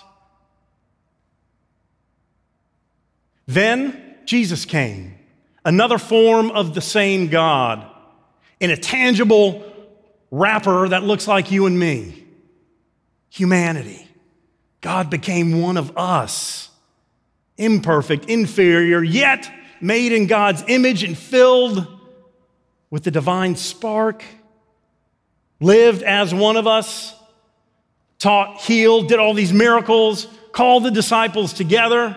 Then 3.47 4.17
Jesus 4.25 4.65
came, 4.65 5.19
another 5.65 5.99
form 5.99 6.51
of 6.51 6.75
the 6.75 6.81
same 6.81 7.29
God, 7.29 7.85
in 8.61 8.71
a 8.71 8.77
tangible 8.77 9.65
wrapper 10.31 10.89
that 10.89 11.03
looks 11.03 11.27
like 11.27 11.51
you 11.51 11.67
and 11.67 11.79
me 11.79 12.25
humanity. 13.31 14.07
God 14.81 15.09
became 15.09 15.61
one 15.63 15.77
of 15.77 15.97
us, 15.97 16.69
imperfect, 17.57 18.27
inferior, 18.27 19.03
yet 19.03 19.51
made 19.81 20.13
in 20.13 20.27
God's 20.27 20.65
image 20.69 21.03
and 21.03 21.17
filled 21.17 21.87
with 22.91 23.05
the 23.05 23.11
divine 23.11 23.57
spark, 23.57 24.25
lived 25.61 26.03
as 26.03 26.35
one 26.35 26.57
of 26.57 26.67
us, 26.67 27.15
taught, 28.19 28.61
healed, 28.61 29.09
did 29.09 29.19
all 29.19 29.35
these 29.35 29.53
miracles, 29.53 30.27
called 30.53 30.85
the 30.85 30.91
disciples 30.91 31.53
together, 31.53 32.17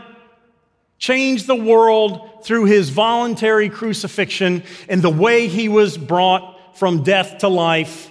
changed 0.98 1.48
the 1.48 1.56
world 1.56 2.46
through 2.46 2.66
his 2.66 2.90
voluntary 2.90 3.70
crucifixion 3.70 4.64
and 4.88 5.02
the 5.02 5.10
way 5.10 5.48
he 5.48 5.70
was 5.70 5.98
brought 5.98 6.78
from 6.78 7.04
death 7.04 7.40
to 7.40 7.48
life, 7.48 8.10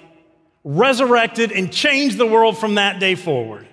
resurrected 0.64 1.50
and 1.52 1.72
changed 1.72 2.18
the 2.18 2.26
world 2.26 2.56
from 2.56 2.76
that 2.76 3.00
day 3.00 3.14
forward. 3.14 3.66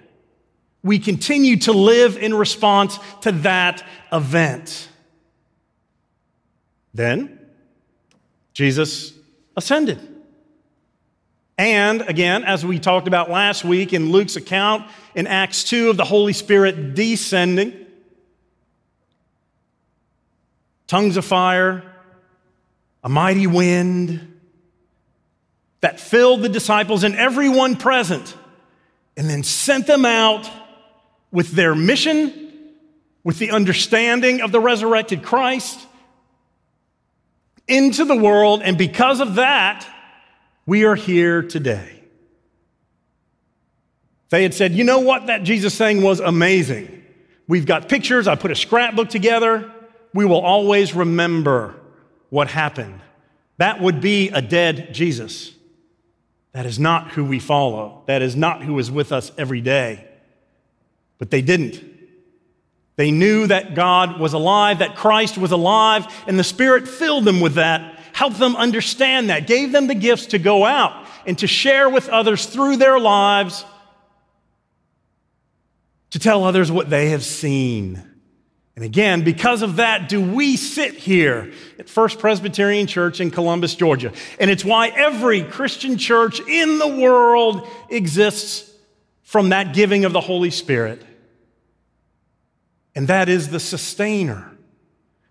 We 0.81 0.99
continue 0.99 1.57
to 1.57 1.73
live 1.73 2.17
in 2.17 2.33
response 2.33 2.97
to 3.21 3.33
that 3.33 3.83
event. 4.11 4.87
Then, 6.93 7.39
Jesus 8.53 9.13
ascended. 9.55 10.18
And 11.59 12.03
again, 12.03 12.45
as 12.45 12.65
we 12.65 12.79
talked 12.79 13.09
about 13.09 13.29
last 13.29 13.65
week 13.65 13.91
in 13.91 14.13
Luke's 14.13 14.37
account 14.37 14.89
in 15.13 15.27
Acts 15.27 15.65
2 15.65 15.89
of 15.89 15.97
the 15.97 16.05
Holy 16.05 16.31
Spirit 16.31 16.95
descending, 16.95 17.85
tongues 20.87 21.17
of 21.17 21.25
fire, 21.25 21.83
a 23.03 23.09
mighty 23.09 23.45
wind 23.45 24.39
that 25.81 25.99
filled 25.99 26.43
the 26.43 26.47
disciples 26.47 27.03
and 27.03 27.13
everyone 27.15 27.75
present, 27.75 28.37
and 29.17 29.29
then 29.29 29.43
sent 29.43 29.85
them 29.85 30.05
out 30.05 30.49
with 31.29 31.51
their 31.51 31.75
mission, 31.75 32.53
with 33.25 33.37
the 33.37 33.51
understanding 33.51 34.39
of 34.39 34.53
the 34.53 34.61
resurrected 34.61 35.23
Christ, 35.23 35.77
into 37.67 38.05
the 38.05 38.15
world, 38.15 38.61
and 38.63 38.77
because 38.77 39.19
of 39.19 39.35
that, 39.35 39.85
we 40.69 40.85
are 40.85 40.93
here 40.93 41.41
today. 41.41 41.99
They 44.29 44.43
had 44.43 44.53
said, 44.53 44.73
you 44.73 44.83
know 44.83 44.99
what, 44.99 45.25
that 45.25 45.41
Jesus 45.41 45.75
thing 45.75 46.03
was 46.03 46.19
amazing. 46.19 47.03
We've 47.47 47.65
got 47.65 47.89
pictures, 47.89 48.27
I 48.27 48.35
put 48.35 48.51
a 48.51 48.55
scrapbook 48.55 49.09
together. 49.09 49.71
We 50.13 50.25
will 50.25 50.41
always 50.41 50.93
remember 50.93 51.73
what 52.29 52.49
happened. 52.49 53.01
That 53.57 53.81
would 53.81 53.99
be 53.99 54.29
a 54.29 54.43
dead 54.43 54.93
Jesus. 54.93 55.55
That 56.51 56.67
is 56.67 56.77
not 56.77 57.13
who 57.13 57.25
we 57.25 57.39
follow. 57.39 58.03
That 58.05 58.21
is 58.21 58.35
not 58.35 58.61
who 58.61 58.77
is 58.77 58.91
with 58.91 59.11
us 59.11 59.31
every 59.39 59.61
day. 59.61 60.07
But 61.17 61.31
they 61.31 61.41
didn't. 61.41 61.83
They 62.95 63.09
knew 63.09 63.47
that 63.47 63.73
God 63.73 64.19
was 64.19 64.33
alive, 64.33 64.79
that 64.79 64.95
Christ 64.95 65.35
was 65.35 65.51
alive, 65.51 66.05
and 66.27 66.37
the 66.37 66.43
Spirit 66.43 66.87
filled 66.87 67.25
them 67.25 67.39
with 67.39 67.55
that, 67.55 67.98
helped 68.13 68.39
them 68.39 68.55
understand 68.55 69.29
that, 69.29 69.47
gave 69.47 69.71
them 69.71 69.87
the 69.87 69.95
gifts 69.95 70.27
to 70.27 70.39
go 70.39 70.65
out 70.65 71.07
and 71.25 71.37
to 71.39 71.47
share 71.47 71.89
with 71.89 72.09
others 72.09 72.45
through 72.45 72.77
their 72.77 72.99
lives, 72.99 73.65
to 76.11 76.19
tell 76.19 76.43
others 76.43 76.71
what 76.71 76.89
they 76.89 77.09
have 77.09 77.23
seen. 77.23 78.03
And 78.75 78.85
again, 78.85 79.23
because 79.23 79.61
of 79.61 79.75
that, 79.77 80.07
do 80.07 80.21
we 80.21 80.55
sit 80.55 80.93
here 80.95 81.51
at 81.77 81.89
First 81.89 82.19
Presbyterian 82.19 82.87
Church 82.87 83.19
in 83.19 83.29
Columbus, 83.29 83.75
Georgia. 83.75 84.13
And 84.39 84.49
it's 84.49 84.63
why 84.63 84.87
every 84.87 85.43
Christian 85.43 85.97
church 85.97 86.39
in 86.39 86.79
the 86.79 86.87
world 86.87 87.67
exists 87.89 88.71
from 89.23 89.49
that 89.49 89.73
giving 89.73 90.05
of 90.05 90.13
the 90.13 90.21
Holy 90.21 90.49
Spirit 90.49 91.03
and 92.99 93.07
that 93.07 93.29
is 93.29 93.49
the 93.49 93.61
sustainer. 93.61 94.48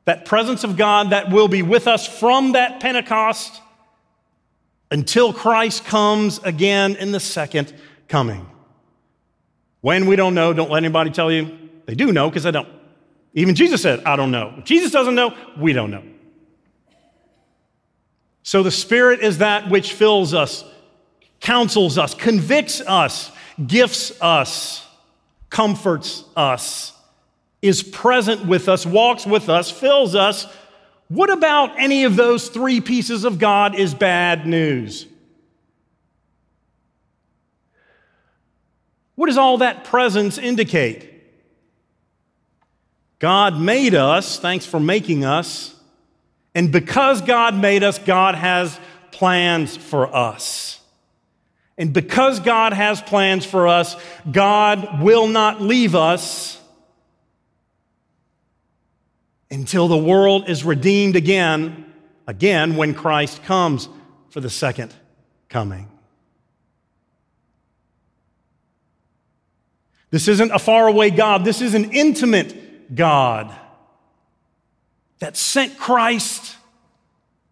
That 0.08 0.24
presence 0.24 0.64
of 0.64 0.78
God 0.78 1.10
that 1.10 1.30
will 1.30 1.48
be 1.48 1.60
with 1.60 1.86
us 1.86 2.06
from 2.08 2.52
that 2.52 2.80
Pentecost 2.80 3.60
until 4.90 5.34
Christ 5.34 5.84
comes 5.84 6.38
again 6.38 6.96
in 6.96 7.12
the 7.12 7.20
second 7.20 7.74
coming. 8.08 8.48
When 9.82 10.06
we 10.06 10.16
don't 10.16 10.34
know, 10.34 10.54
don't 10.54 10.70
let 10.70 10.78
anybody 10.78 11.10
tell 11.10 11.30
you. 11.30 11.58
They 11.84 11.94
do 11.94 12.10
know 12.10 12.30
because 12.30 12.44
they 12.44 12.52
don't. 12.52 12.70
Even 13.34 13.54
Jesus 13.54 13.82
said, 13.82 14.02
I 14.04 14.16
don't 14.16 14.30
know. 14.30 14.54
If 14.56 14.64
Jesus 14.64 14.92
doesn't 14.92 15.14
know, 15.14 15.36
we 15.58 15.74
don't 15.74 15.90
know. 15.90 16.04
So 18.44 18.62
the 18.62 18.70
Spirit 18.70 19.20
is 19.20 19.36
that 19.38 19.68
which 19.68 19.92
fills 19.92 20.32
us, 20.32 20.64
counsels 21.40 21.98
us, 21.98 22.14
convicts 22.14 22.80
us, 22.80 23.30
gifts 23.66 24.18
us, 24.22 24.86
comforts 25.50 26.24
us 26.34 26.97
is 27.60 27.82
present 27.82 28.46
with 28.46 28.68
us, 28.68 28.86
walks 28.86 29.26
with 29.26 29.48
us, 29.48 29.70
fills 29.70 30.14
us, 30.14 30.46
what 31.08 31.30
about 31.30 31.78
any 31.78 32.04
of 32.04 32.16
those 32.16 32.48
three 32.48 32.80
pieces 32.80 33.24
of 33.24 33.38
God 33.38 33.74
is 33.74 33.94
bad 33.94 34.46
news? 34.46 35.06
What 39.14 39.26
does 39.26 39.38
all 39.38 39.58
that 39.58 39.84
presence 39.84 40.38
indicate? 40.38 41.14
God 43.18 43.58
made 43.58 43.94
us, 43.94 44.38
thanks 44.38 44.64
for 44.64 44.78
making 44.78 45.24
us, 45.24 45.74
and 46.54 46.70
because 46.70 47.22
God 47.22 47.56
made 47.56 47.82
us, 47.82 47.98
God 47.98 48.34
has 48.34 48.78
plans 49.10 49.76
for 49.76 50.14
us. 50.14 50.80
And 51.76 51.92
because 51.92 52.40
God 52.40 52.72
has 52.72 53.00
plans 53.00 53.44
for 53.44 53.68
us, 53.68 53.96
God 54.30 55.00
will 55.00 55.28
not 55.28 55.60
leave 55.60 55.94
us 55.94 56.57
until 59.50 59.88
the 59.88 59.96
world 59.96 60.48
is 60.48 60.64
redeemed 60.64 61.16
again, 61.16 61.92
again 62.26 62.76
when 62.76 62.94
Christ 62.94 63.42
comes 63.44 63.88
for 64.30 64.40
the 64.40 64.50
second 64.50 64.94
coming. 65.48 65.88
This 70.10 70.28
isn't 70.28 70.50
a 70.52 70.58
faraway 70.58 71.10
God. 71.10 71.44
This 71.44 71.60
is 71.60 71.74
an 71.74 71.92
intimate 71.92 72.94
God 72.94 73.54
that 75.18 75.36
sent 75.36 75.78
Christ 75.78 76.56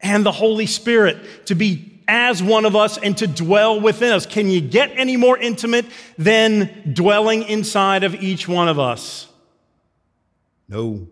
and 0.00 0.24
the 0.24 0.32
Holy 0.32 0.66
Spirit 0.66 1.46
to 1.46 1.54
be 1.54 2.00
as 2.09 2.42
one 2.42 2.64
of 2.64 2.76
us 2.76 2.98
and 2.98 3.16
to 3.18 3.26
dwell 3.26 3.80
within 3.80 4.12
us. 4.12 4.26
Can 4.26 4.48
you 4.48 4.61
get 4.61 4.92
any 4.94 5.16
more 5.16 5.37
intimate 5.37 5.87
than 6.16 6.92
dwelling 6.92 7.42
inside 7.42 8.04
of 8.04 8.14
each 8.14 8.46
one 8.46 8.68
of 8.68 8.78
us? 8.78 9.28
No. 10.68 11.09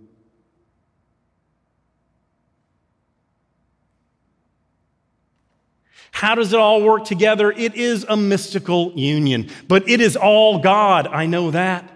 How 6.25 6.35
does 6.35 6.55
it 6.55 6.59
all 6.59 6.81
work 6.81 7.05
together? 7.05 7.53
It 7.53 7.75
is 7.75 8.07
a 8.09 8.17
mystical 8.17 8.93
union, 8.95 9.51
but 9.69 9.87
it 9.91 10.01
is 10.01 10.17
all 10.17 10.59
God. 10.59 11.07
I 11.07 11.27
know 11.27 11.51
that. 11.51 11.93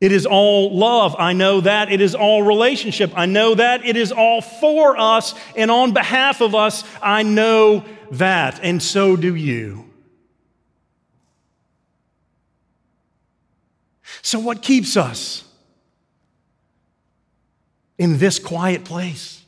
It 0.00 0.12
is 0.12 0.24
all 0.24 0.72
love. 0.72 1.16
I 1.18 1.32
know 1.32 1.62
that. 1.62 1.90
It 1.90 2.00
is 2.00 2.14
all 2.14 2.44
relationship. 2.44 3.10
I 3.16 3.26
know 3.26 3.56
that. 3.56 3.84
It 3.84 3.96
is 3.96 4.12
all 4.12 4.40
for 4.40 4.96
us 4.96 5.34
and 5.56 5.68
on 5.68 5.94
behalf 5.94 6.40
of 6.40 6.54
us. 6.54 6.84
I 7.02 7.24
know 7.24 7.84
that. 8.12 8.60
And 8.62 8.80
so 8.80 9.16
do 9.16 9.34
you. 9.34 9.90
So, 14.22 14.38
what 14.38 14.62
keeps 14.62 14.96
us 14.96 15.42
in 17.98 18.18
this 18.18 18.38
quiet 18.38 18.84
place? 18.84 19.42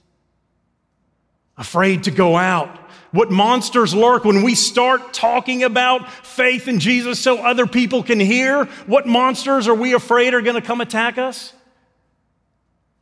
Afraid 1.57 2.03
to 2.05 2.11
go 2.11 2.37
out 2.37 2.81
what 3.17 3.31
monsters 3.31 3.95
lurk 3.95 4.25
when 4.25 4.43
we 4.43 4.55
start 4.55 5.15
talking 5.15 5.65
about 5.65 6.13
faith 6.25 6.69
in 6.69 6.79
Jesus 6.79 7.19
so 7.19 7.39
other 7.39 7.67
people 7.67 8.03
can 8.03 8.21
hear. 8.21 8.67
What 8.87 9.07
monsters 9.07 9.67
are 9.69 9.75
we 9.75 9.95
afraid 9.95 10.35
are 10.35 10.43
going 10.43 10.61
to 10.61 10.67
come 10.67 10.83
attack 10.83 11.17
us? 11.17 11.55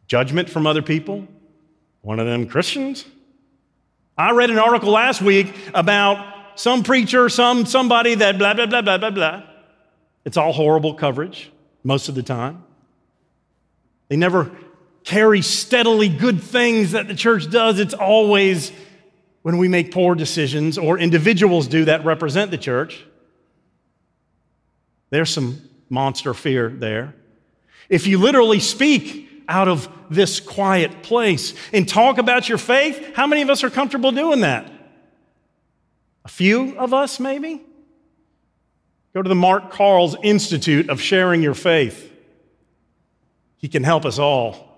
Judgment 0.06 0.48
from 0.48 0.68
other 0.68 0.82
people? 0.82 1.26
One 2.02 2.20
of 2.20 2.26
them 2.26 2.46
Christians? 2.46 3.04
I 4.16 4.30
read 4.30 4.50
an 4.50 4.58
article 4.58 4.92
last 4.92 5.20
week 5.20 5.52
about 5.74 6.32
some 6.54 6.84
preacher, 6.84 7.28
some 7.28 7.66
somebody 7.66 8.14
that 8.14 8.38
blah 8.38 8.54
blah 8.54 8.66
blah 8.66 8.82
blah 8.82 8.98
blah 8.98 9.10
blah. 9.10 9.42
It's 10.24 10.36
all 10.36 10.52
horrible 10.52 10.94
coverage 10.94 11.50
most 11.82 12.08
of 12.08 12.14
the 12.14 12.22
time. 12.22 12.62
They 14.08 14.16
never 14.16 14.52
carry 15.02 15.42
steadily 15.42 16.08
good 16.08 16.40
things 16.40 16.92
that 16.92 17.08
the 17.08 17.14
church 17.14 17.50
does. 17.50 17.80
It's 17.80 17.94
always 17.94 18.70
when 19.44 19.58
we 19.58 19.68
make 19.68 19.92
poor 19.92 20.14
decisions 20.14 20.78
or 20.78 20.98
individuals 20.98 21.66
do 21.66 21.84
that 21.84 22.02
represent 22.02 22.50
the 22.50 22.56
church. 22.56 23.04
There's 25.10 25.28
some 25.28 25.60
monster 25.90 26.32
fear 26.32 26.70
there. 26.70 27.14
If 27.90 28.06
you 28.06 28.16
literally 28.16 28.58
speak 28.58 29.28
out 29.46 29.68
of 29.68 29.86
this 30.08 30.40
quiet 30.40 31.02
place 31.02 31.52
and 31.74 31.86
talk 31.86 32.16
about 32.16 32.48
your 32.48 32.56
faith, 32.56 33.14
how 33.14 33.26
many 33.26 33.42
of 33.42 33.50
us 33.50 33.62
are 33.62 33.68
comfortable 33.68 34.12
doing 34.12 34.40
that? 34.40 34.72
A 36.24 36.28
few 36.28 36.78
of 36.78 36.94
us, 36.94 37.20
maybe? 37.20 37.60
Go 39.12 39.20
to 39.20 39.28
the 39.28 39.34
Mark 39.34 39.70
Carls 39.70 40.16
Institute 40.22 40.88
of 40.88 41.02
Sharing 41.02 41.42
Your 41.42 41.52
Faith. 41.52 42.10
He 43.58 43.68
can 43.68 43.84
help 43.84 44.06
us 44.06 44.18
all. 44.18 44.73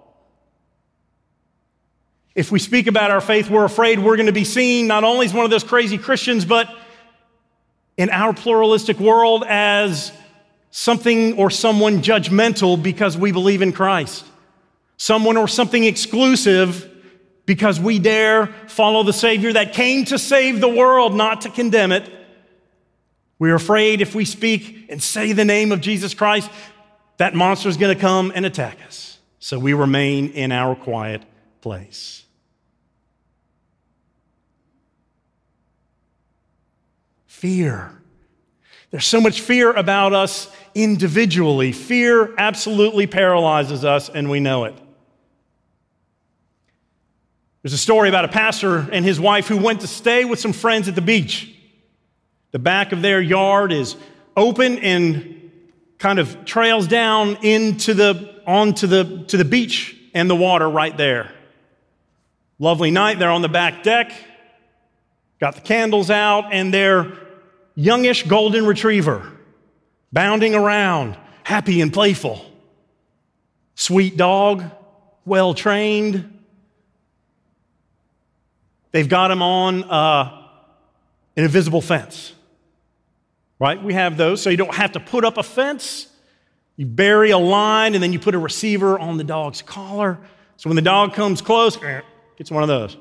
If 2.36 2.52
we 2.52 2.58
speak 2.58 2.86
about 2.86 3.10
our 3.10 3.22
faith, 3.22 3.48
we're 3.48 3.64
afraid 3.64 3.98
we're 3.98 4.16
going 4.16 4.26
to 4.26 4.32
be 4.32 4.44
seen 4.44 4.86
not 4.86 5.04
only 5.04 5.24
as 5.24 5.32
one 5.32 5.46
of 5.46 5.50
those 5.50 5.64
crazy 5.64 5.96
Christians, 5.96 6.44
but 6.44 6.68
in 7.96 8.10
our 8.10 8.34
pluralistic 8.34 9.00
world 9.00 9.42
as 9.48 10.12
something 10.70 11.38
or 11.38 11.48
someone 11.48 12.02
judgmental 12.02 12.80
because 12.80 13.16
we 13.16 13.32
believe 13.32 13.62
in 13.62 13.72
Christ, 13.72 14.26
someone 14.98 15.38
or 15.38 15.48
something 15.48 15.82
exclusive 15.82 16.86
because 17.46 17.80
we 17.80 17.98
dare 17.98 18.48
follow 18.68 19.02
the 19.02 19.14
Savior 19.14 19.54
that 19.54 19.72
came 19.72 20.04
to 20.04 20.18
save 20.18 20.60
the 20.60 20.68
world, 20.68 21.14
not 21.14 21.40
to 21.40 21.48
condemn 21.48 21.90
it. 21.90 22.06
We're 23.38 23.54
afraid 23.54 24.02
if 24.02 24.14
we 24.14 24.26
speak 24.26 24.88
and 24.90 25.02
say 25.02 25.32
the 25.32 25.46
name 25.46 25.72
of 25.72 25.80
Jesus 25.80 26.12
Christ, 26.12 26.50
that 27.16 27.34
monster 27.34 27.70
is 27.70 27.78
going 27.78 27.94
to 27.94 28.00
come 28.00 28.30
and 28.34 28.44
attack 28.44 28.76
us. 28.86 29.18
So 29.38 29.58
we 29.58 29.72
remain 29.72 30.32
in 30.32 30.52
our 30.52 30.74
quiet 30.74 31.22
place. 31.62 32.25
Fear. 37.36 37.92
There's 38.90 39.04
so 39.04 39.20
much 39.20 39.42
fear 39.42 39.70
about 39.70 40.14
us 40.14 40.50
individually. 40.74 41.70
Fear 41.70 42.34
absolutely 42.38 43.06
paralyzes 43.06 43.84
us, 43.84 44.08
and 44.08 44.30
we 44.30 44.40
know 44.40 44.64
it. 44.64 44.74
There's 47.60 47.74
a 47.74 47.78
story 47.78 48.08
about 48.08 48.24
a 48.24 48.28
pastor 48.28 48.88
and 48.90 49.04
his 49.04 49.20
wife 49.20 49.48
who 49.48 49.58
went 49.58 49.82
to 49.82 49.86
stay 49.86 50.24
with 50.24 50.40
some 50.40 50.54
friends 50.54 50.88
at 50.88 50.94
the 50.94 51.02
beach. 51.02 51.54
The 52.52 52.58
back 52.58 52.92
of 52.92 53.02
their 53.02 53.20
yard 53.20 53.70
is 53.70 53.96
open 54.34 54.78
and 54.78 55.50
kind 55.98 56.18
of 56.18 56.46
trails 56.46 56.86
down 56.86 57.36
into 57.44 57.92
the 57.92 58.34
onto 58.46 58.86
the 58.86 59.24
to 59.28 59.36
the 59.36 59.44
beach 59.44 59.94
and 60.14 60.30
the 60.30 60.36
water 60.36 60.70
right 60.70 60.96
there. 60.96 61.30
Lovely 62.58 62.90
night, 62.90 63.18
they're 63.18 63.30
on 63.30 63.42
the 63.42 63.50
back 63.50 63.82
deck, 63.82 64.10
got 65.38 65.54
the 65.54 65.60
candles 65.60 66.08
out, 66.08 66.50
and 66.50 66.72
their 66.72 67.25
youngish 67.76 68.24
golden 68.24 68.66
retriever 68.66 69.30
bounding 70.12 70.54
around, 70.54 71.16
happy 71.44 71.80
and 71.80 71.92
playful. 71.92 72.44
Sweet 73.76 74.16
dog, 74.16 74.64
well 75.24 75.54
trained. 75.54 76.32
They've 78.90 79.08
got 79.08 79.30
him 79.30 79.42
on 79.42 79.84
uh, 79.84 80.48
an 81.36 81.44
invisible 81.44 81.82
fence, 81.82 82.32
right? 83.58 83.80
We 83.82 83.92
have 83.92 84.16
those, 84.16 84.40
so 84.40 84.48
you 84.48 84.56
don't 84.56 84.74
have 84.74 84.92
to 84.92 85.00
put 85.00 85.24
up 85.24 85.36
a 85.36 85.42
fence. 85.42 86.08
You 86.76 86.86
bury 86.86 87.30
a 87.30 87.38
line 87.38 87.94
and 87.94 88.02
then 88.02 88.12
you 88.12 88.18
put 88.18 88.34
a 88.34 88.38
receiver 88.38 88.98
on 88.98 89.18
the 89.18 89.24
dog's 89.24 89.60
collar. 89.60 90.18
So 90.56 90.70
when 90.70 90.76
the 90.76 90.82
dog 90.82 91.12
comes 91.12 91.42
close, 91.42 91.76
gets 92.36 92.50
one 92.50 92.62
of 92.62 92.68
those 92.68 92.96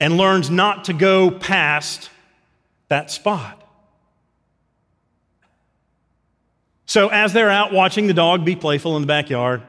and 0.00 0.16
learns 0.16 0.50
not 0.50 0.86
to 0.86 0.92
go 0.92 1.30
past 1.30 2.10
that 2.90 3.10
spot. 3.10 3.56
So, 6.84 7.08
as 7.08 7.32
they're 7.32 7.50
out 7.50 7.72
watching 7.72 8.08
the 8.08 8.14
dog 8.14 8.44
be 8.44 8.56
playful 8.56 8.96
in 8.96 9.02
the 9.02 9.06
backyard, 9.06 9.62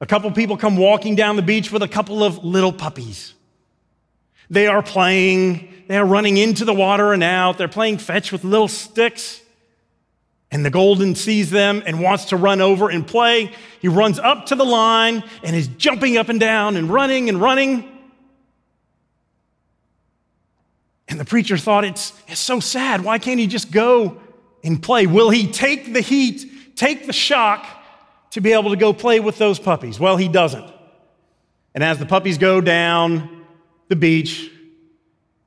a 0.00 0.06
couple 0.06 0.30
people 0.32 0.56
come 0.56 0.78
walking 0.78 1.14
down 1.14 1.36
the 1.36 1.42
beach 1.42 1.70
with 1.70 1.82
a 1.82 1.88
couple 1.88 2.24
of 2.24 2.42
little 2.42 2.72
puppies. 2.72 3.34
They 4.48 4.66
are 4.66 4.82
playing, 4.82 5.72
they 5.88 5.98
are 5.98 6.06
running 6.06 6.38
into 6.38 6.64
the 6.64 6.72
water 6.72 7.12
and 7.12 7.22
out, 7.22 7.58
they're 7.58 7.68
playing 7.68 7.98
fetch 7.98 8.32
with 8.32 8.44
little 8.44 8.66
sticks. 8.66 9.42
And 10.50 10.64
the 10.64 10.70
golden 10.70 11.14
sees 11.14 11.50
them 11.50 11.82
and 11.86 12.00
wants 12.00 12.24
to 12.26 12.36
run 12.36 12.60
over 12.60 12.88
and 12.88 13.06
play. 13.06 13.52
He 13.80 13.86
runs 13.86 14.18
up 14.18 14.46
to 14.46 14.56
the 14.56 14.64
line 14.64 15.22
and 15.44 15.54
is 15.54 15.68
jumping 15.68 16.16
up 16.16 16.28
and 16.28 16.40
down 16.40 16.76
and 16.76 16.90
running 16.90 17.28
and 17.28 17.40
running. 17.40 17.99
And 21.10 21.18
the 21.18 21.24
preacher 21.24 21.58
thought 21.58 21.84
it's, 21.84 22.12
it's 22.28 22.40
so 22.40 22.60
sad. 22.60 23.02
Why 23.02 23.18
can't 23.18 23.40
he 23.40 23.48
just 23.48 23.72
go 23.72 24.20
and 24.62 24.80
play? 24.80 25.06
Will 25.06 25.28
he 25.28 25.50
take 25.50 25.92
the 25.92 26.00
heat, 26.00 26.76
take 26.76 27.06
the 27.06 27.12
shock 27.12 27.66
to 28.30 28.40
be 28.40 28.52
able 28.52 28.70
to 28.70 28.76
go 28.76 28.92
play 28.92 29.18
with 29.18 29.36
those 29.36 29.58
puppies? 29.58 29.98
Well, 29.98 30.16
he 30.16 30.28
doesn't. 30.28 30.72
And 31.74 31.82
as 31.82 31.98
the 31.98 32.06
puppies 32.06 32.38
go 32.38 32.60
down 32.60 33.44
the 33.88 33.96
beach, 33.96 34.50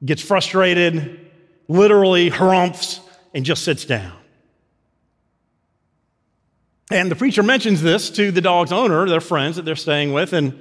gets 0.04 0.22
frustrated, 0.22 1.32
literally 1.70 2.30
harumphs, 2.30 3.00
and 3.34 3.46
just 3.46 3.64
sits 3.64 3.86
down. 3.86 4.12
And 6.92 7.10
the 7.10 7.16
preacher 7.16 7.42
mentions 7.42 7.82
this 7.82 8.10
to 8.12 8.32
the 8.32 8.42
dog's 8.42 8.74
owner, 8.74 9.08
their 9.08 9.22
friends 9.22 9.56
that 9.56 9.64
they're 9.64 9.78
staying 9.78 10.12
with, 10.12 10.34
and 10.34 10.60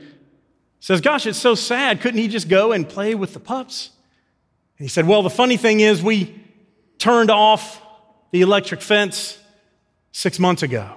says, 0.78 1.00
Gosh, 1.00 1.26
it's 1.26 1.38
so 1.38 1.56
sad. 1.56 2.00
Couldn't 2.00 2.20
he 2.20 2.28
just 2.28 2.48
go 2.48 2.70
and 2.70 2.88
play 2.88 3.16
with 3.16 3.34
the 3.34 3.40
pups? 3.40 3.90
He 4.82 4.88
said, 4.88 5.06
Well, 5.06 5.22
the 5.22 5.30
funny 5.30 5.56
thing 5.56 5.78
is, 5.78 6.02
we 6.02 6.34
turned 6.98 7.30
off 7.30 7.80
the 8.32 8.40
electric 8.40 8.80
fence 8.80 9.38
six 10.10 10.40
months 10.40 10.64
ago. 10.64 10.96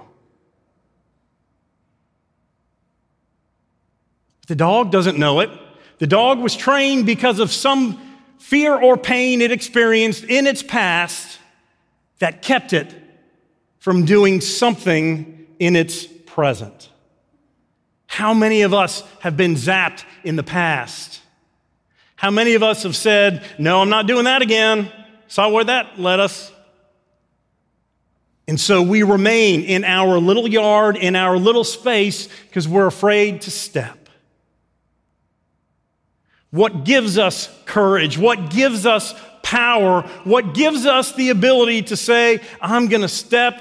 But 4.40 4.48
The 4.48 4.56
dog 4.56 4.90
doesn't 4.90 5.18
know 5.18 5.38
it. 5.38 5.50
The 5.98 6.08
dog 6.08 6.40
was 6.40 6.56
trained 6.56 7.06
because 7.06 7.38
of 7.38 7.52
some 7.52 8.00
fear 8.38 8.74
or 8.74 8.96
pain 8.96 9.40
it 9.40 9.52
experienced 9.52 10.24
in 10.24 10.48
its 10.48 10.62
past 10.64 11.38
that 12.18 12.42
kept 12.42 12.72
it 12.72 12.92
from 13.78 14.04
doing 14.04 14.40
something 14.40 15.46
in 15.60 15.76
its 15.76 16.06
present. 16.06 16.90
How 18.08 18.34
many 18.34 18.62
of 18.62 18.74
us 18.74 19.04
have 19.20 19.36
been 19.36 19.54
zapped 19.54 20.04
in 20.24 20.34
the 20.34 20.42
past? 20.42 21.20
How 22.16 22.30
many 22.30 22.54
of 22.54 22.62
us 22.62 22.82
have 22.82 22.96
said, 22.96 23.44
No, 23.58 23.80
I'm 23.80 23.90
not 23.90 24.06
doing 24.06 24.24
that 24.24 24.42
again? 24.42 24.90
Saw 25.28 25.48
where 25.48 25.64
that 25.64 26.00
led 26.00 26.18
us. 26.20 26.50
And 28.48 28.60
so 28.60 28.80
we 28.80 29.02
remain 29.02 29.62
in 29.62 29.84
our 29.84 30.18
little 30.18 30.48
yard, 30.48 30.96
in 30.96 31.16
our 31.16 31.36
little 31.36 31.64
space, 31.64 32.28
because 32.48 32.68
we're 32.68 32.86
afraid 32.86 33.42
to 33.42 33.50
step. 33.50 34.08
What 36.50 36.84
gives 36.84 37.18
us 37.18 37.50
courage? 37.64 38.16
What 38.16 38.50
gives 38.50 38.86
us 38.86 39.14
power? 39.42 40.02
What 40.24 40.54
gives 40.54 40.86
us 40.86 41.12
the 41.12 41.30
ability 41.30 41.82
to 41.82 41.96
say, 41.96 42.40
I'm 42.60 42.88
going 42.88 43.02
to 43.02 43.08
step 43.08 43.60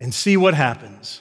and 0.00 0.14
see 0.14 0.36
what 0.36 0.54
happens? 0.54 1.20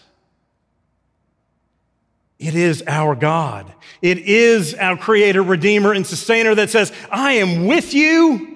It 2.41 2.55
is 2.55 2.83
our 2.87 3.15
God. 3.15 3.71
It 4.01 4.17
is 4.17 4.73
our 4.73 4.97
creator, 4.97 5.41
redeemer, 5.41 5.93
and 5.93 6.05
sustainer 6.05 6.53
that 6.55 6.69
says, 6.69 6.91
I 7.09 7.33
am 7.33 7.67
with 7.67 7.93
you 7.93 8.51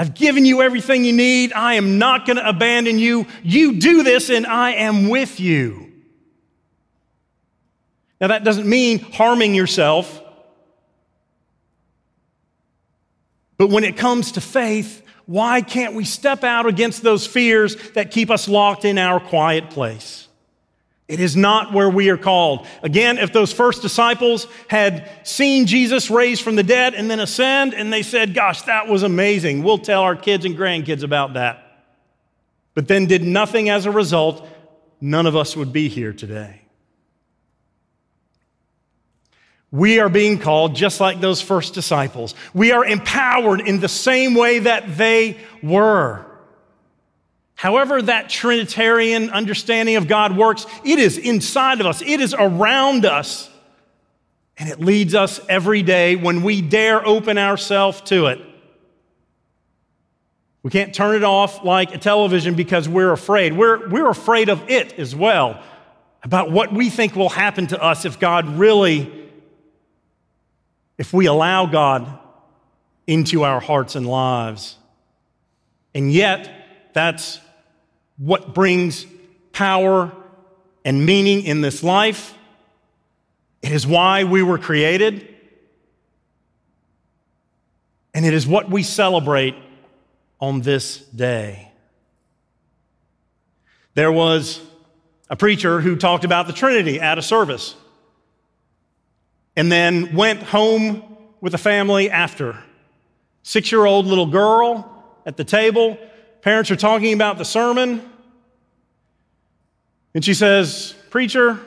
I've 0.00 0.14
given 0.14 0.46
you 0.46 0.62
everything 0.62 1.04
you 1.04 1.12
need. 1.12 1.52
I 1.52 1.74
am 1.74 1.98
not 1.98 2.24
going 2.24 2.38
to 2.38 2.48
abandon 2.48 2.98
you. 2.98 3.26
You 3.42 3.78
do 3.78 4.02
this, 4.02 4.30
and 4.30 4.46
I 4.46 4.72
am 4.72 5.10
with 5.10 5.38
you. 5.38 5.92
Now, 8.18 8.28
that 8.28 8.42
doesn't 8.42 8.66
mean 8.66 9.00
harming 9.00 9.54
yourself. 9.54 10.22
But 13.58 13.68
when 13.68 13.84
it 13.84 13.98
comes 13.98 14.32
to 14.32 14.40
faith, 14.40 15.02
why 15.26 15.60
can't 15.60 15.94
we 15.94 16.06
step 16.06 16.44
out 16.44 16.64
against 16.64 17.02
those 17.02 17.26
fears 17.26 17.76
that 17.92 18.10
keep 18.10 18.30
us 18.30 18.48
locked 18.48 18.86
in 18.86 18.96
our 18.96 19.20
quiet 19.20 19.68
place? 19.68 20.28
It 21.10 21.18
is 21.18 21.36
not 21.36 21.72
where 21.72 21.90
we 21.90 22.08
are 22.10 22.16
called. 22.16 22.68
Again, 22.84 23.18
if 23.18 23.32
those 23.32 23.52
first 23.52 23.82
disciples 23.82 24.46
had 24.68 25.10
seen 25.24 25.66
Jesus 25.66 26.08
raised 26.08 26.40
from 26.40 26.54
the 26.54 26.62
dead 26.62 26.94
and 26.94 27.10
then 27.10 27.18
ascend, 27.18 27.74
and 27.74 27.92
they 27.92 28.04
said, 28.04 28.32
Gosh, 28.32 28.62
that 28.62 28.86
was 28.86 29.02
amazing, 29.02 29.64
we'll 29.64 29.78
tell 29.78 30.02
our 30.02 30.14
kids 30.14 30.44
and 30.44 30.56
grandkids 30.56 31.02
about 31.02 31.34
that. 31.34 31.88
But 32.74 32.86
then 32.86 33.06
did 33.06 33.24
nothing 33.24 33.68
as 33.68 33.86
a 33.86 33.90
result, 33.90 34.48
none 35.00 35.26
of 35.26 35.34
us 35.34 35.56
would 35.56 35.72
be 35.72 35.88
here 35.88 36.12
today. 36.12 36.62
We 39.72 39.98
are 39.98 40.08
being 40.08 40.38
called 40.38 40.76
just 40.76 41.00
like 41.00 41.20
those 41.20 41.42
first 41.42 41.74
disciples. 41.74 42.36
We 42.54 42.70
are 42.70 42.84
empowered 42.84 43.62
in 43.62 43.80
the 43.80 43.88
same 43.88 44.34
way 44.34 44.60
that 44.60 44.96
they 44.96 45.38
were. 45.60 46.24
However, 47.60 48.00
that 48.00 48.30
Trinitarian 48.30 49.28
understanding 49.28 49.96
of 49.96 50.08
God 50.08 50.34
works, 50.34 50.64
it 50.82 50.98
is 50.98 51.18
inside 51.18 51.78
of 51.82 51.86
us, 51.86 52.00
it 52.00 52.18
is 52.18 52.32
around 52.32 53.04
us, 53.04 53.50
and 54.56 54.70
it 54.70 54.80
leads 54.80 55.14
us 55.14 55.42
every 55.46 55.82
day 55.82 56.16
when 56.16 56.42
we 56.42 56.62
dare 56.62 57.06
open 57.06 57.36
ourselves 57.36 58.00
to 58.06 58.28
it. 58.28 58.40
We 60.62 60.70
can't 60.70 60.94
turn 60.94 61.16
it 61.16 61.22
off 61.22 61.62
like 61.62 61.94
a 61.94 61.98
television 61.98 62.54
because 62.54 62.88
we're 62.88 63.12
afraid. 63.12 63.52
We're, 63.52 63.90
we're 63.90 64.08
afraid 64.08 64.48
of 64.48 64.70
it 64.70 64.98
as 64.98 65.14
well, 65.14 65.62
about 66.22 66.50
what 66.50 66.72
we 66.72 66.88
think 66.88 67.14
will 67.14 67.28
happen 67.28 67.66
to 67.66 67.82
us 67.82 68.06
if 68.06 68.18
God 68.18 68.56
really 68.56 69.28
if 70.96 71.12
we 71.12 71.26
allow 71.26 71.66
God 71.66 72.18
into 73.06 73.44
our 73.44 73.60
hearts 73.60 73.96
and 73.96 74.06
lives. 74.06 74.76
And 75.94 76.10
yet, 76.10 76.50
that's 76.94 77.38
what 78.20 78.52
brings 78.52 79.06
power 79.52 80.12
and 80.84 81.06
meaning 81.06 81.42
in 81.42 81.62
this 81.62 81.82
life. 81.82 82.34
It 83.62 83.72
is 83.72 83.86
why 83.86 84.24
we 84.24 84.42
were 84.42 84.58
created. 84.58 85.26
And 88.12 88.26
it 88.26 88.34
is 88.34 88.46
what 88.46 88.68
we 88.70 88.82
celebrate 88.82 89.54
on 90.38 90.60
this 90.60 90.98
day. 90.98 91.72
There 93.94 94.12
was 94.12 94.60
a 95.30 95.36
preacher 95.36 95.80
who 95.80 95.96
talked 95.96 96.24
about 96.24 96.46
the 96.46 96.52
Trinity 96.52 97.00
at 97.00 97.16
a 97.16 97.22
service 97.22 97.74
and 99.56 99.72
then 99.72 100.14
went 100.14 100.42
home 100.42 101.16
with 101.40 101.54
a 101.54 101.58
family 101.58 102.10
after. 102.10 102.62
Six 103.42 103.72
year 103.72 103.86
old 103.86 104.06
little 104.06 104.26
girl 104.26 105.04
at 105.24 105.38
the 105.38 105.44
table. 105.44 105.96
Parents 106.42 106.70
are 106.70 106.76
talking 106.76 107.14
about 107.14 107.38
the 107.38 107.44
sermon. 107.44 108.09
And 110.14 110.24
she 110.24 110.34
says, 110.34 110.94
Preacher, 111.10 111.58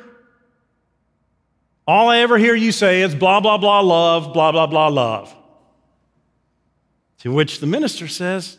all 1.88 2.10
I 2.10 2.20
ever 2.20 2.38
hear 2.38 2.56
you 2.56 2.72
say 2.72 3.02
is 3.02 3.14
blah, 3.14 3.40
blah, 3.40 3.58
blah, 3.58 3.82
love, 3.82 4.34
blah, 4.34 4.52
blah, 4.52 4.68
blah, 4.68 4.88
love. 4.88 5.34
To 7.20 7.32
which 7.32 7.60
the 7.60 7.68
minister 7.68 8.08
says, 8.08 8.58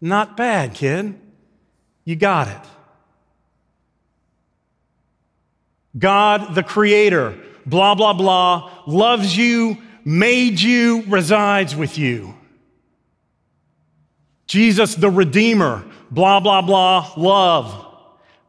Not 0.00 0.36
bad, 0.36 0.74
kid. 0.74 1.18
You 2.04 2.16
got 2.16 2.48
it. 2.48 2.70
God, 5.98 6.54
the 6.54 6.62
Creator, 6.62 7.38
blah, 7.64 7.94
blah, 7.94 8.12
blah, 8.12 8.70
loves 8.86 9.36
you, 9.36 9.78
made 10.04 10.60
you, 10.60 11.02
resides 11.08 11.74
with 11.74 11.98
you. 11.98 12.34
Jesus, 14.46 14.94
the 14.94 15.10
Redeemer, 15.10 15.84
blah, 16.10 16.40
blah, 16.40 16.62
blah, 16.62 17.12
love, 17.16 17.85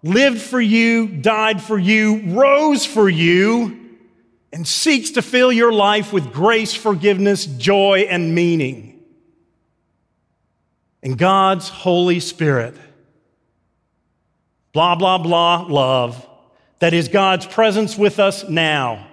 lived 0.04 0.42
for 0.42 0.62
you, 0.62 1.08
died 1.08 1.62
for 1.62 1.78
you, 1.78 2.34
rose 2.34 2.86
for 2.86 3.10
you, 3.10 3.88
and 4.54 4.68
seeks 4.68 5.12
to 5.12 5.22
fill 5.22 5.52
your 5.52 5.72
life 5.72 6.14
with 6.14 6.32
grace, 6.32 6.74
forgiveness, 6.74 7.46
joy, 7.46 8.08
and 8.10 8.34
meaning. 8.34 9.04
And 11.04 11.18
God's 11.18 11.70
Holy 11.70 12.20
Spirit, 12.20 12.76
blah, 14.74 14.96
blah, 14.96 15.18
blah, 15.18 15.62
love, 15.62 16.28
that 16.80 16.94
is 16.94 17.08
God's 17.08 17.46
presence 17.46 17.98
with 17.98 18.20
us 18.20 18.48
now, 18.48 19.07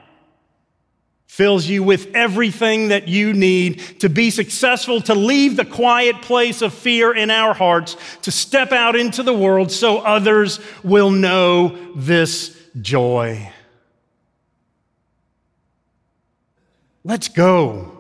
fills 1.35 1.67
you 1.67 1.83
with 1.83 2.15
everything 2.15 2.91
that 2.91 3.09
you 3.09 3.33
need 3.33 3.81
to 3.99 4.09
be 4.09 4.31
successful, 4.31 5.01
to 5.01 5.17
leave 5.17 5.57
the 5.57 5.65
quiet 5.65 6.23
place 6.23 6.63
of 6.63 6.73
fear 6.73 7.13
in 7.13 7.29
our 7.29 7.53
hearts, 7.53 7.97
to 8.23 8.31
step 8.31 8.71
out 8.71 8.95
into 8.95 9.21
the 9.25 9.35
world 9.35 9.73
so 9.73 9.99
others 9.99 10.61
will 10.85 11.11
know 11.11 11.77
this 11.97 12.57
joy. 12.81 13.51
Let's 17.03 17.27
go 17.27 17.99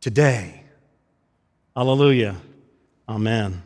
today. 0.00 0.62
Hallelujah. 1.76 2.36
Amen. 3.06 3.63